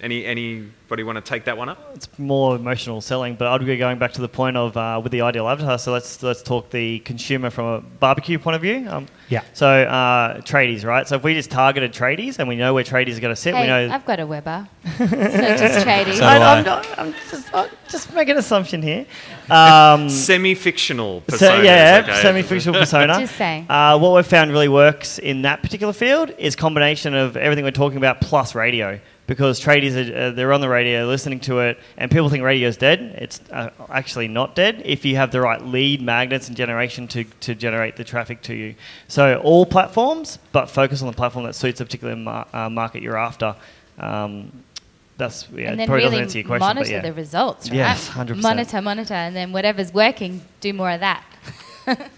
Any, 0.00 0.26
any 0.26 0.68
Anybody 0.86 1.02
want 1.02 1.16
to 1.16 1.28
take 1.28 1.46
that 1.46 1.58
one 1.58 1.68
up? 1.68 1.90
it's 1.96 2.08
more 2.16 2.54
emotional 2.54 3.00
selling, 3.00 3.34
but 3.34 3.48
I'd 3.48 3.66
be 3.66 3.76
going 3.76 3.98
back 3.98 4.12
to 4.12 4.20
the 4.20 4.28
point 4.28 4.56
of 4.56 4.76
uh, 4.76 5.00
with 5.02 5.10
the 5.10 5.22
ideal 5.22 5.48
avatar. 5.48 5.80
So 5.80 5.90
let's 5.90 6.22
let's 6.22 6.44
talk 6.44 6.70
the 6.70 7.00
consumer 7.00 7.50
from 7.50 7.66
a 7.66 7.80
barbecue 7.80 8.38
point 8.38 8.54
of 8.54 8.62
view. 8.62 8.86
Um, 8.88 9.08
Yeah. 9.28 9.42
So 9.52 9.66
uh, 9.66 10.42
tradies, 10.42 10.84
right? 10.84 11.08
So 11.08 11.16
if 11.16 11.24
we 11.24 11.34
just 11.34 11.50
targeted 11.50 11.92
tradies 11.92 12.38
and 12.38 12.48
we 12.48 12.54
know 12.54 12.72
where 12.72 12.84
tradies 12.84 13.16
are 13.16 13.20
going 13.20 13.34
to 13.34 13.40
sit, 13.40 13.52
we 13.52 13.66
know. 13.66 13.90
I've 13.90 14.06
got 14.06 14.20
a 14.20 14.26
Weber. 14.28 14.68
it's 14.84 15.10
not 15.10 15.58
just 15.58 15.80
trading. 15.82 16.12
So 16.12 16.20
do 16.20 16.24
I, 16.24 16.36
I. 16.36 16.58
am 16.58 16.64
not, 16.64 16.98
I'm 17.00 17.14
just, 17.28 17.52
I'm 17.52 17.68
just 17.88 18.14
making 18.14 18.32
an 18.32 18.38
assumption 18.38 18.80
here. 18.80 19.06
Um, 19.50 20.08
Semi-fictional 20.26 21.24
so, 21.30 21.62
yeah, 21.62 22.02
okay. 22.04 22.22
semi-fictional 22.22 22.78
persona. 22.78 23.14
Just 23.18 23.34
saying. 23.34 23.66
Uh, 23.68 23.98
what 23.98 24.14
we've 24.14 24.26
found 24.26 24.52
really 24.52 24.68
works 24.68 25.18
in 25.18 25.42
that 25.42 25.62
particular 25.62 25.92
field 25.92 26.30
is 26.38 26.54
combination 26.54 27.14
of 27.14 27.36
everything 27.36 27.64
we're 27.64 27.72
talking 27.72 27.98
about 27.98 28.20
plus 28.20 28.54
radio. 28.54 29.00
Because 29.26 29.60
tradies, 29.60 29.96
are, 29.96 30.16
uh, 30.16 30.30
they're 30.30 30.52
on 30.52 30.60
the 30.60 30.68
radio, 30.68 31.06
listening 31.06 31.40
to 31.40 31.58
it, 31.58 31.80
and 31.96 32.10
people 32.10 32.28
think 32.28 32.44
radio's 32.44 32.76
dead. 32.76 33.00
It's 33.18 33.40
uh, 33.50 33.70
actually 33.90 34.28
not 34.28 34.54
dead 34.54 34.82
if 34.84 35.04
you 35.04 35.16
have 35.16 35.32
the 35.32 35.40
right 35.40 35.60
lead 35.60 36.00
magnets 36.00 36.46
and 36.46 36.56
generation 36.56 37.08
to, 37.08 37.24
to 37.24 37.54
generate 37.56 37.96
the 37.96 38.04
traffic 38.04 38.42
to 38.42 38.54
you. 38.54 38.76
So 39.08 39.40
all 39.42 39.66
platforms, 39.66 40.38
but 40.52 40.70
focus 40.70 41.02
on 41.02 41.08
the 41.08 41.12
platform 41.12 41.44
that 41.46 41.54
suits 41.54 41.80
a 41.80 41.84
particular 41.84 42.14
mar- 42.14 42.46
uh, 42.52 42.70
market 42.70 43.02
you're 43.02 43.18
after. 43.18 43.56
Um, 43.98 44.52
that's 45.16 45.48
yeah, 45.54 45.70
and 45.70 45.80
then 45.80 45.86
probably 45.86 46.04
really 46.04 46.16
doesn't 46.16 46.24
answer 46.24 46.38
your 46.38 46.46
question, 46.46 46.66
monitor 46.66 46.84
but 46.84 46.90
yeah. 46.90 47.00
the 47.00 47.12
results, 47.14 47.70
right? 47.70 47.76
Yes, 47.76 48.08
100%. 48.10 48.42
Monitor, 48.42 48.82
monitor, 48.82 49.14
and 49.14 49.34
then 49.34 49.50
whatever's 49.50 49.92
working, 49.92 50.42
do 50.60 50.72
more 50.74 50.90
of 50.90 51.00
that. 51.00 51.24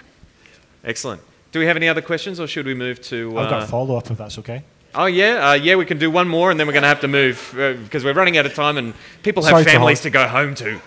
Excellent. 0.85 1.23
Do 1.53 1.61
we 1.61 1.67
have 1.67 1.77
any 1.77 1.89
other 1.89 2.03
questions, 2.03 2.41
or 2.41 2.47
should 2.47 2.67
we 2.67 2.75
move 2.75 3.01
to? 3.03 3.39
I've 3.39 3.51
got 3.51 3.63
uh, 3.63 3.65
a 3.65 3.69
follow 3.69 3.97
up 3.97 4.11
if 4.11 4.19
that's 4.19 4.39
okay. 4.41 4.65
Oh 4.95 5.07
yeah, 5.07 5.51
uh, 5.51 5.55
yeah. 5.55 5.77
We 5.77 5.85
can 5.85 5.99
do 5.99 6.11
one 6.11 6.29
more, 6.29 6.51
and 6.51 6.59
then 6.59 6.67
we're 6.67 6.73
going 6.73 6.83
to 6.83 6.89
have 6.89 7.01
to 7.01 7.09
move 7.09 7.55
uh, 7.59 7.75
because 7.75 8.05
we're 8.05 8.15
running 8.15 8.39
out 8.39 8.47
of 8.47 8.55
time, 8.55 8.79
and 8.79 8.95
people 9.23 9.43
have 9.43 9.51
Sorry 9.51 9.65
families 9.65 9.99
hold. 9.99 10.05
to 10.05 10.11
go 10.11 10.27
home 10.27 10.55
to. 10.57 10.81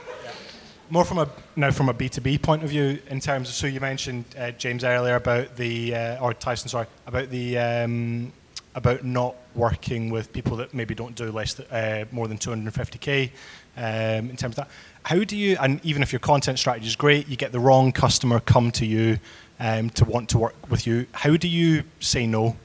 More 0.90 1.06
from 1.06 1.20
a 1.20 1.30
now 1.56 1.72
from 1.72 1.88
a 1.88 1.94
B 1.94 2.10
two 2.10 2.22
B 2.22 2.38
point 2.38 2.64
of 2.64 2.70
view, 2.70 3.00
in 3.10 3.20
terms 3.20 3.48
of 3.48 3.56
so 3.56 3.68
you 3.68 3.80
mentioned 3.80 4.26
uh, 4.38 4.52
James 4.52 4.84
earlier 4.84 5.16
about 5.16 5.56
the 5.56 5.96
uh, 5.96 6.24
or 6.24 6.34
Tyson, 6.34 6.68
sorry, 6.68 6.88
about 7.06 7.30
the 7.30 7.58
um, 7.58 8.34
about 8.76 9.04
not 9.06 9.36
working 9.56 10.10
with 10.10 10.34
people 10.34 10.58
that 10.58 10.74
maybe 10.74 10.96
don't 10.96 11.16
do 11.16 11.32
less 11.32 11.54
th- 11.54 11.72
uh, 11.72 12.06
more 12.12 12.28
than 12.28 12.38
250k. 12.38 13.30
Um, 13.78 14.30
in 14.30 14.36
terms 14.36 14.58
of 14.58 14.66
that, 14.66 14.70
how 15.04 15.24
do 15.24 15.38
you? 15.38 15.58
And 15.62 15.80
even 15.86 16.02
if 16.02 16.12
your 16.12 16.20
content 16.20 16.60
strategy 16.60 16.88
is 16.88 16.96
great, 16.96 17.28
you 17.28 17.38
get 17.38 17.52
the 17.52 17.60
wrong 17.60 17.92
customer 17.92 18.40
come 18.40 18.72
to 18.72 18.86
you 18.86 19.20
um, 19.60 19.90
to 19.92 20.06
want 20.06 20.28
to 20.30 20.40
work 20.40 20.70
with 20.70 20.88
you. 20.88 21.06
How 21.14 21.38
do 21.38 21.48
you 21.48 21.84
say 22.00 22.26
no? 22.26 22.58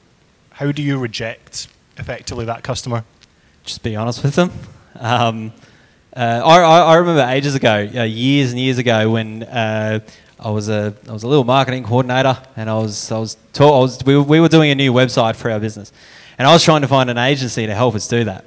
How 0.57 0.73
do 0.73 0.83
you 0.83 0.99
reject 0.99 1.69
effectively 1.99 2.47
that 2.47 2.63
customer? 2.63 3.05
just 3.63 3.83
be 3.83 3.95
honest 3.95 4.23
with 4.23 4.35
them. 4.37 4.51
Um, 4.99 5.53
uh, 6.17 6.41
I, 6.43 6.61
I 6.63 6.95
remember 6.95 7.21
ages 7.29 7.55
ago, 7.55 7.87
uh, 7.95 8.05
years 8.05 8.53
and 8.53 8.59
years 8.59 8.79
ago, 8.79 9.11
when 9.11 9.43
uh, 9.43 10.01
I 10.41 10.51
was 10.51 10.71
a 10.71 10.95
I 11.07 11.13
was 11.13 11.25
a 11.25 11.29
little 11.29 11.45
marketing 11.45 11.85
coordinator, 11.85 12.39
and 12.57 12.71
I 12.71 12.79
was 12.79 13.13
I 13.13 13.19
was, 13.19 13.37
I 13.59 13.65
was 13.65 14.03
we, 14.07 14.19
we 14.19 14.41
were 14.41 14.49
doing 14.49 14.71
a 14.71 14.75
new 14.75 14.95
website 14.95 15.37
for 15.37 15.51
our 15.51 15.61
business, 15.61 15.93
and 16.39 16.49
I 16.49 16.55
was 16.55 16.63
trying 16.63 16.81
to 16.81 16.89
find 16.89 17.11
an 17.11 17.19
agency 17.19 17.67
to 17.67 17.75
help 17.75 17.95
us 17.95 18.09
do 18.09 18.25
that. 18.25 18.47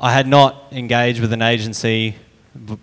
I 0.00 0.12
had 0.12 0.26
not 0.26 0.64
engaged 0.72 1.20
with 1.20 1.32
an 1.32 1.42
agency 1.42 2.16
b- 2.66 2.78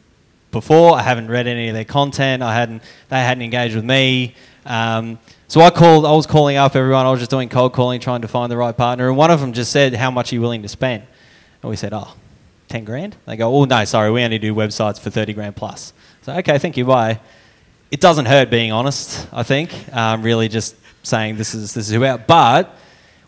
before. 0.52 0.96
I 0.96 1.02
haven't 1.02 1.28
read 1.28 1.48
any 1.48 1.68
of 1.68 1.74
their 1.74 1.84
content. 1.84 2.42
I 2.42 2.54
hadn't. 2.54 2.82
They 3.10 3.20
hadn't 3.20 3.44
engaged 3.44 3.76
with 3.76 3.84
me. 3.84 4.36
Um, 4.66 5.20
so 5.48 5.62
I 5.62 5.70
called. 5.70 6.06
I 6.06 6.12
was 6.12 6.26
calling 6.26 6.58
up 6.58 6.76
everyone. 6.76 7.06
I 7.06 7.12
was 7.12 7.20
just 7.20 7.32
doing 7.32 7.50
cold 7.50 7.74
calling, 7.74 8.00
trying 8.00 8.22
to 8.22 8.28
find 8.28 8.52
the 8.52 8.58
right 8.58 8.76
partner. 8.76 9.08
And 9.08 9.18
one 9.18 9.32
of 9.32 9.40
them 9.42 9.54
just 9.54 9.72
said, 9.72 9.94
"How 9.94 10.12
much 10.12 10.32
are 10.32 10.36
you 10.36 10.42
willing 10.42 10.62
to 10.64 10.68
spend?" 10.68 11.04
And 11.62 11.70
we 11.70 11.76
said, 11.76 11.94
"Oh, 11.94 12.14
10 12.70 12.86
grand." 12.86 13.16
They 13.26 13.36
go, 13.36 13.54
"Oh 13.54 13.66
no, 13.66 13.86
sorry, 13.86 14.12
we 14.12 14.24
only 14.24 14.40
do 14.40 14.54
websites 14.56 15.00
for 15.00 15.10
30 15.10 15.34
grand 15.34 15.56
plus." 15.56 15.94
So 16.24 16.34
okay, 16.38 16.58
thank 16.58 16.78
you. 16.78 16.86
Bye. 16.86 17.20
It 17.92 18.02
doesn't 18.02 18.26
hurt 18.26 18.50
being 18.50 18.72
honest. 18.72 19.28
I 19.32 19.44
think 19.44 19.72
um, 19.94 20.24
really 20.24 20.48
just 20.50 20.76
saying 21.04 21.36
this 21.38 21.54
is 21.54 21.74
this 21.74 21.88
is 21.88 21.94
who 21.94 22.04
out. 22.06 22.26
But 22.26 22.76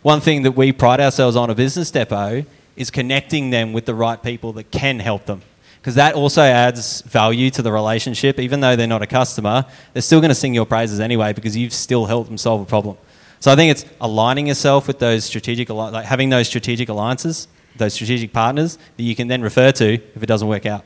one 0.01 0.22
thing 0.22 0.43
that 0.43 0.53
we 0.53 0.72
pride 0.72 1.00
ourselves 1.00 1.36
on 1.36 1.50
at 1.50 1.57
business 1.57 1.91
depot 1.91 2.45
is 2.75 2.89
connecting 2.89 3.50
them 3.50 3.74
with 3.74 3.86
the 3.86 3.93
right 3.93 4.22
people 4.22 4.53
that 4.53 4.72
can 4.72 5.00
help 5.00 5.25
them. 5.25 5.41
Because 5.86 5.94
that 5.94 6.15
also 6.15 6.42
adds 6.42 7.01
value 7.01 7.51
to 7.51 7.62
the 7.62 7.72
relationship. 7.72 8.39
Even 8.39 8.60
though 8.60 8.75
they're 8.75 8.88
not 8.88 9.04
a 9.04 9.06
customer, 9.06 9.68
they're 9.94 10.01
still 10.01 10.20
going 10.20 10.30
to 10.30 10.36
sing 10.36 10.56
your 10.56 10.65
praises 10.65 11.00
anyway 11.00 11.32
because 11.32 11.56
you've 11.56 11.74
still 11.74 12.08
helped 12.08 12.27
them 12.27 12.39
solve 12.39 12.60
a 12.60 12.65
problem. 12.65 12.98
So 13.39 13.51
I 13.51 13.56
think 13.56 13.70
it's 13.70 13.86
aligning 14.01 14.48
yourself 14.48 14.88
with 14.88 14.98
those 14.98 15.25
strategic, 15.25 15.70
like 15.70 16.04
having 16.04 16.32
those 16.32 16.48
strategic 16.48 16.89
alliances, 16.89 17.48
those 17.75 17.94
strategic 17.94 18.34
partners 18.34 18.80
that 18.98 19.04
you 19.04 19.15
can 19.15 19.27
then 19.27 19.44
refer 19.44 19.72
to 19.74 19.94
if 19.94 20.24
it 20.24 20.26
doesn't 20.26 20.48
work 20.48 20.65
out. 20.65 20.86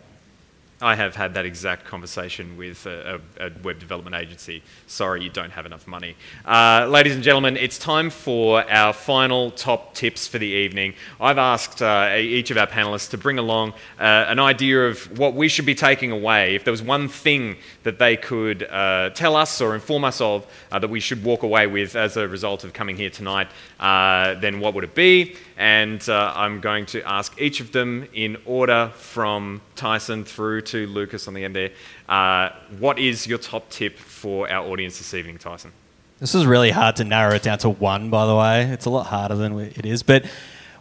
I 0.82 0.96
have 0.96 1.16
had 1.16 1.34
that 1.34 1.46
exact 1.46 1.86
conversation 1.86 2.56
with 2.56 2.86
a, 2.86 3.20
a, 3.38 3.48
a 3.48 3.52
web 3.64 3.80
development 3.80 4.16
agency. 4.16 4.64
Sorry, 4.88 5.22
you 5.22 5.30
don't 5.30 5.52
have 5.52 5.66
enough 5.66 5.86
money. 5.88 6.16
Uh, 6.46 6.88
ladies 6.90 7.16
and 7.16 7.24
gentlemen, 7.24 7.58
it's 7.58 7.78
time 7.78 8.10
for 8.10 8.64
our 8.72 8.94
final 8.94 9.52
top 9.52 9.94
tips 9.94 10.26
for 10.26 10.38
the 10.38 10.48
evening. 10.48 10.94
I've 11.20 11.38
asked 11.38 11.82
uh, 11.82 12.16
each 12.18 12.50
of 12.50 12.58
our 12.58 12.68
panelists 12.68 13.10
to 13.10 13.18
bring 13.18 13.38
along 13.38 13.74
uh, 14.00 14.28
an 14.30 14.40
idea 14.40 14.88
of 14.88 15.20
what 15.20 15.34
we 15.34 15.50
should 15.50 15.66
be 15.66 15.76
taking 15.76 16.12
away. 16.12 16.56
If 16.56 16.64
there 16.64 16.72
was 16.72 16.82
one 16.82 17.10
thing 17.10 17.58
that 17.84 18.00
they 18.00 18.16
could 18.16 18.64
uh, 18.64 19.10
tell 19.10 19.36
us 19.36 19.60
or 19.60 19.76
inform 19.76 20.06
us 20.06 20.22
of 20.22 20.48
uh, 20.72 20.80
that 20.80 20.90
we 20.90 21.02
should 21.02 21.26
walk 21.26 21.44
away 21.44 21.68
with 21.68 21.98
as 21.98 22.16
a 22.16 22.26
result 22.26 22.64
of 22.64 22.72
coming 22.72 22.96
here 22.96 23.10
tonight, 23.10 23.50
uh, 23.82 24.36
then 24.36 24.62
what 24.62 24.74
would 24.76 24.86
it 24.86 24.96
be? 24.96 25.36
And 25.60 26.08
uh, 26.08 26.32
I'm 26.38 26.62
going 26.62 26.86
to 26.88 27.02
ask 27.04 27.40
each 27.40 27.60
of 27.60 27.74
them 27.74 28.08
in 28.14 28.38
order 28.46 28.94
from 28.96 29.60
Tyson 29.76 30.24
through 30.24 30.62
to 30.62 30.88
Lucas 30.88 31.28
on 31.28 31.34
the 31.34 31.44
end 31.44 31.54
there. 31.54 31.72
Uh, 32.08 32.52
what 32.80 32.98
is 32.98 33.28
your 33.28 33.40
top 33.40 33.70
tip 33.70 33.98
for 33.98 34.50
our 34.50 34.66
audience 34.66 34.98
this 35.00 35.14
evening, 35.14 35.38
Tyson? 35.38 35.74
This 36.20 36.34
is 36.34 36.46
really 36.46 36.72
hard 36.72 36.96
to 36.96 37.04
narrow 37.04 37.36
it 37.36 37.44
down 37.44 37.58
to 37.60 37.70
one, 37.70 38.10
by 38.10 38.26
the 38.26 38.36
way. 38.36 38.64
It's 38.72 38.86
a 38.86 38.90
lot 38.90 39.08
harder 39.08 39.36
than 39.36 39.60
it 39.60 39.86
is. 39.86 40.02
But 40.02 40.26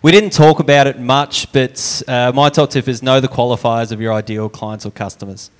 we 0.00 0.12
didn't 0.12 0.30
talk 0.30 0.60
about 0.60 0.86
it 0.86 1.00
much, 1.00 1.50
but 1.52 2.02
uh, 2.06 2.30
my 2.32 2.48
top 2.48 2.70
tip 2.70 2.86
is 2.86 3.02
know 3.02 3.18
the 3.18 3.26
qualifiers 3.26 3.90
of 3.90 4.00
your 4.00 4.12
ideal 4.12 4.48
clients 4.48 4.86
or 4.86 4.92
customers. 4.92 5.50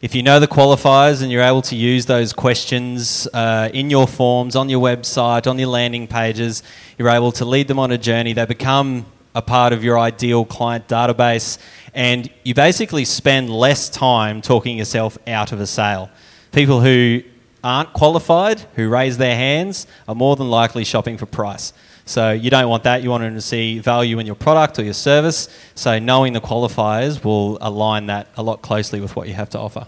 If 0.00 0.14
you 0.14 0.22
know 0.22 0.38
the 0.38 0.46
qualifiers 0.46 1.22
and 1.22 1.32
you're 1.32 1.42
able 1.42 1.62
to 1.62 1.74
use 1.74 2.06
those 2.06 2.32
questions 2.32 3.26
uh, 3.34 3.68
in 3.74 3.90
your 3.90 4.06
forms, 4.06 4.54
on 4.54 4.68
your 4.68 4.80
website, 4.80 5.50
on 5.50 5.58
your 5.58 5.70
landing 5.70 6.06
pages, 6.06 6.62
you're 6.96 7.08
able 7.08 7.32
to 7.32 7.44
lead 7.44 7.66
them 7.66 7.80
on 7.80 7.90
a 7.90 7.98
journey. 7.98 8.32
They 8.32 8.46
become 8.46 9.06
a 9.34 9.42
part 9.42 9.72
of 9.72 9.82
your 9.82 9.98
ideal 9.98 10.44
client 10.44 10.86
database, 10.86 11.58
and 11.94 12.30
you 12.44 12.54
basically 12.54 13.04
spend 13.04 13.50
less 13.50 13.88
time 13.88 14.40
talking 14.40 14.78
yourself 14.78 15.18
out 15.26 15.50
of 15.50 15.60
a 15.60 15.66
sale. 15.66 16.10
People 16.52 16.80
who 16.80 17.24
aren't 17.68 17.92
qualified, 17.92 18.60
who 18.76 18.88
raise 18.88 19.18
their 19.18 19.34
hands, 19.34 19.86
are 20.08 20.14
more 20.14 20.36
than 20.36 20.48
likely 20.48 20.84
shopping 20.84 21.18
for 21.18 21.26
price. 21.26 21.74
So 22.06 22.32
you 22.32 22.48
don't 22.48 22.70
want 22.70 22.84
that. 22.84 23.02
You 23.02 23.10
want 23.10 23.22
them 23.24 23.34
to 23.34 23.42
see 23.42 23.78
value 23.78 24.18
in 24.18 24.24
your 24.24 24.34
product 24.34 24.78
or 24.78 24.84
your 24.84 24.94
service. 24.94 25.50
So 25.74 25.98
knowing 25.98 26.32
the 26.32 26.40
qualifiers 26.40 27.22
will 27.22 27.58
align 27.60 28.06
that 28.06 28.28
a 28.38 28.42
lot 28.42 28.62
closely 28.62 29.02
with 29.02 29.14
what 29.14 29.28
you 29.28 29.34
have 29.34 29.50
to 29.50 29.58
offer. 29.58 29.86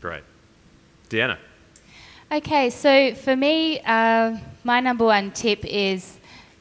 Great. 0.00 0.22
Deanna. 1.10 1.36
Okay, 2.32 2.70
so 2.70 3.14
for 3.14 3.36
me, 3.36 3.80
uh, 3.80 4.38
my 4.64 4.80
number 4.80 5.04
one 5.04 5.30
tip 5.32 5.62
is 5.66 6.16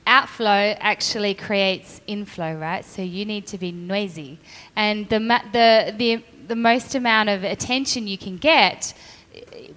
outflow 0.06 0.76
actually 0.80 1.34
creates 1.34 2.02
inflow, 2.08 2.56
right? 2.56 2.84
So 2.84 3.02
you 3.02 3.24
need 3.24 3.48
to 3.48 3.58
be 3.58 3.72
noisy, 3.72 4.40
and 4.76 5.08
the 5.10 5.20
ma- 5.20 5.48
the 5.52 5.94
the 5.98 6.24
the 6.48 6.56
most 6.56 6.96
amount 6.96 7.30
of 7.30 7.44
attention 7.44 8.08
you 8.08 8.18
can 8.18 8.38
get 8.38 8.94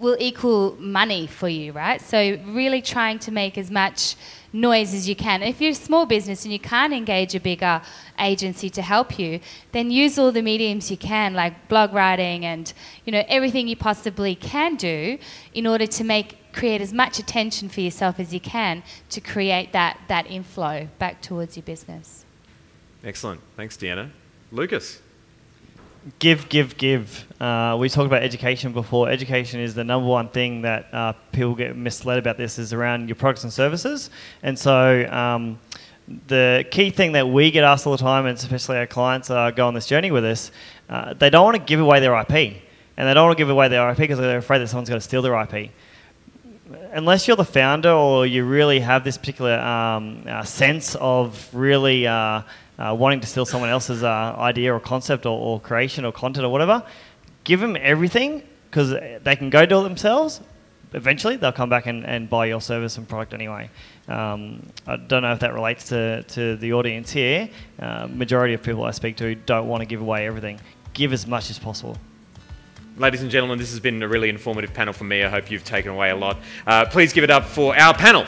will 0.01 0.17
equal 0.19 0.77
money 0.81 1.27
for 1.27 1.49
you, 1.49 1.73
right? 1.73 2.01
So 2.01 2.39
really 2.47 2.81
trying 2.81 3.19
to 3.21 3.31
make 3.31 3.59
as 3.59 3.71
much 3.71 4.17
noise 4.53 4.95
as 4.95 5.09
you 5.09 5.15
can. 5.15 5.43
If 5.43 5.61
you're 5.61 5.73
a 5.73 5.75
small 5.75 6.07
business 6.07 6.45
and 6.45 6.53
you 6.53 6.59
can't 6.59 6.93
engage 6.93 7.35
a 7.35 7.41
bigger 7.41 7.83
agency 8.19 8.71
to 8.71 8.83
help 8.83 9.19
you, 9.19 9.41
then 9.73 9.91
use 9.91 10.19
all 10.19 10.33
the 10.33 10.43
mediums 10.43 10.91
you 10.91 10.97
can, 10.97 11.35
like 11.35 11.69
blog 11.69 11.93
writing 11.93 12.45
and 12.45 12.73
you 13.05 13.13
know 13.13 13.23
everything 13.29 13.69
you 13.69 13.77
possibly 13.77 14.35
can 14.35 14.75
do, 14.77 15.19
in 15.55 15.67
order 15.67 15.87
to 15.87 16.03
make 16.03 16.53
create 16.53 16.81
as 16.81 16.93
much 16.93 17.19
attention 17.19 17.69
for 17.69 17.81
yourself 17.81 18.19
as 18.19 18.35
you 18.35 18.41
can 18.41 18.83
to 19.09 19.21
create 19.21 19.73
that 19.73 20.01
that 20.09 20.27
inflow 20.27 20.89
back 20.99 21.21
towards 21.23 21.57
your 21.57 21.63
business. 21.63 22.25
Excellent. 23.05 23.41
Thanks, 23.57 23.77
Deanna. 23.77 24.11
Lucas. 24.51 25.01
Give, 26.19 26.49
give, 26.49 26.79
give. 26.79 27.27
Uh, 27.41 27.77
we 27.79 27.91
talked 27.91 28.07
about 28.07 28.23
education 28.23 28.73
before. 28.73 29.11
Education 29.11 29.61
is 29.61 29.75
the 29.75 29.85
number 29.85 30.09
one 30.09 30.31
thing 30.31 30.63
that 30.63 30.89
uh, 30.95 31.13
people 31.31 31.55
get 31.55 31.77
misled 31.77 32.19
about. 32.19 32.39
This 32.39 32.59
is 32.59 32.73
around 32.73 33.09
your 33.09 33.17
products 33.17 33.45
and 33.45 33.53
services, 33.53 34.09
and 34.43 34.59
so 34.59 35.07
um, 35.13 35.59
the 36.29 36.65
key 36.71 36.89
thing 36.89 37.13
that 37.13 37.29
we 37.29 37.51
get 37.51 37.65
asked 37.65 37.87
all 37.87 37.93
the 37.93 37.99
time, 37.99 38.25
and 38.25 38.39
especially 38.39 38.79
our 38.79 38.87
clients 38.87 39.29
uh, 39.29 39.51
go 39.51 39.67
on 39.67 39.75
this 39.75 39.87
journey 39.87 40.11
with 40.11 40.25
us, 40.25 40.51
uh, 40.89 41.13
they 41.13 41.29
don't 41.29 41.45
want 41.45 41.59
to 41.59 41.63
give 41.63 41.81
away 41.81 42.01
their 42.01 42.19
IP, 42.19 42.33
and 42.97 43.07
they 43.07 43.13
don't 43.13 43.27
want 43.27 43.37
to 43.37 43.41
give 43.41 43.51
away 43.51 43.69
their 43.69 43.91
IP 43.91 43.99
because 43.99 44.19
they're 44.19 44.39
afraid 44.39 44.61
that 44.61 44.69
someone's 44.69 44.89
going 44.89 45.01
to 45.01 45.05
steal 45.05 45.21
their 45.21 45.39
IP 45.43 45.71
unless 46.93 47.27
you're 47.27 47.37
the 47.37 47.45
founder 47.45 47.91
or 47.91 48.27
you 48.27 48.45
really 48.45 48.81
have 48.81 49.03
this 49.03 49.19
particular 49.19 49.59
um, 49.59 50.23
uh, 50.29 50.45
sense 50.45 50.97
of 51.01 51.53
really 51.53 52.07
uh, 52.07 52.43
uh, 52.81 52.95
wanting 52.95 53.21
to 53.21 53.27
steal 53.27 53.45
someone 53.45 53.71
else's 53.71 54.03
uh, 54.03 54.35
idea 54.39 54.75
or 54.75 54.81
concept 54.81 55.27
or, 55.27 55.39
or 55.39 55.61
creation 55.61 56.05
or 56.05 56.13
content 56.13 56.45
or 56.45 56.49
whatever, 56.49 56.83
give 57.45 57.61
them 57.61 57.77
everything 57.79 58.43
because 58.71 58.91
they 58.91 59.37
can 59.37 59.51
go 59.51 59.67
do 59.67 59.81
it 59.81 59.83
themselves. 59.83 60.41
Eventually, 60.93 61.37
they'll 61.37 61.53
come 61.53 61.69
back 61.69 61.87
and, 61.87 62.05
and 62.05 62.29
buy 62.29 62.47
your 62.47 62.61
service 62.61 62.99
and 62.99 63.09
product 63.09 63.33
anyway. 63.33 63.71
Um, 64.09 64.67
I 64.89 64.97
don't 64.97 65.23
know 65.23 65.33
if 65.33 65.39
that 65.41 65.55
relates 65.55 65.89
to, 65.91 66.25
to 66.25 66.57
the 66.57 66.73
audience 66.73 67.13
here. 67.13 67.49
Uh, 67.79 68.09
majority 68.11 68.55
of 68.55 68.63
people 68.63 68.83
I 68.85 68.91
speak 68.91 69.17
to 69.19 69.37
don't 69.37 69.69
want 69.69 69.83
to 69.83 69.87
give 69.87 70.01
away 70.01 70.27
everything. 70.27 70.59
Give 70.93 71.13
as 71.13 71.29
much 71.29 71.49
as 71.51 71.59
possible. 71.61 71.97
Ladies 72.97 73.23
and 73.23 73.31
gentlemen, 73.31 73.59
this 73.59 73.71
has 73.71 73.79
been 73.79 74.03
a 74.03 74.09
really 74.09 74.29
informative 74.29 74.75
panel 74.75 74.93
for 74.93 75.05
me. 75.05 75.23
I 75.23 75.29
hope 75.29 75.51
you've 75.51 75.65
taken 75.65 75.93
away 75.93 76.11
a 76.11 76.17
lot. 76.17 76.39
Uh, 76.67 76.85
please 76.87 77.13
give 77.13 77.23
it 77.23 77.31
up 77.31 77.45
for 77.45 77.77
our 77.79 77.95
panel. 77.95 78.27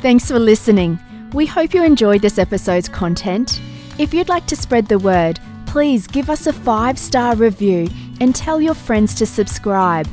Thanks 0.00 0.28
for 0.28 0.38
listening. 0.38 0.96
We 1.32 1.44
hope 1.44 1.74
you 1.74 1.82
enjoyed 1.82 2.22
this 2.22 2.38
episode's 2.38 2.88
content. 2.88 3.60
If 3.98 4.14
you'd 4.14 4.28
like 4.28 4.46
to 4.46 4.54
spread 4.54 4.86
the 4.86 4.98
word, 5.00 5.40
please 5.66 6.06
give 6.06 6.30
us 6.30 6.46
a 6.46 6.52
five 6.52 6.96
star 6.96 7.34
review 7.34 7.88
and 8.20 8.32
tell 8.32 8.60
your 8.60 8.74
friends 8.74 9.12
to 9.16 9.26
subscribe. 9.26 10.08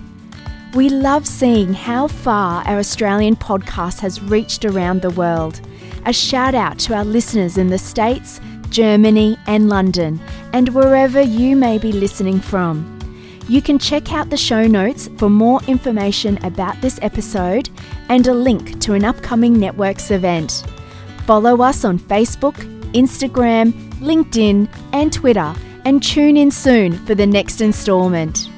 We 0.73 0.89
love 0.89 1.27
seeing 1.27 1.75
how 1.75 2.07
far 2.07 2.63
our 2.65 2.79
Australian 2.79 3.35
podcast 3.35 3.99
has 3.99 4.19
reached 4.23 4.65
around 4.65 5.03
the 5.03 5.11
world. 5.11 5.61
A 6.07 6.11
shout 6.11 6.55
out 6.55 6.79
to 6.79 6.95
our 6.95 7.05
listeners 7.05 7.59
in 7.59 7.69
the 7.69 7.77
States, 7.77 8.41
Germany, 8.69 9.37
and 9.45 9.69
London, 9.69 10.19
and 10.51 10.69
wherever 10.69 11.21
you 11.21 11.55
may 11.55 11.77
be 11.77 11.91
listening 11.91 12.39
from. 12.39 12.94
You 13.47 13.61
can 13.61 13.77
check 13.77 14.11
out 14.11 14.31
the 14.31 14.37
show 14.37 14.65
notes 14.65 15.07
for 15.17 15.29
more 15.29 15.61
information 15.67 16.43
about 16.43 16.81
this 16.81 16.97
episode 17.03 17.69
and 18.09 18.25
a 18.25 18.33
link 18.33 18.81
to 18.81 18.93
an 18.93 19.05
upcoming 19.05 19.59
Networks 19.59 20.09
event. 20.09 20.63
Follow 21.27 21.61
us 21.61 21.85
on 21.85 21.99
Facebook, 21.99 22.55
Instagram, 22.93 23.71
LinkedIn, 23.99 24.67
and 24.93 25.13
Twitter, 25.13 25.53
and 25.85 26.01
tune 26.01 26.37
in 26.37 26.49
soon 26.49 26.93
for 27.05 27.13
the 27.13 27.27
next 27.27 27.61
installment. 27.61 28.49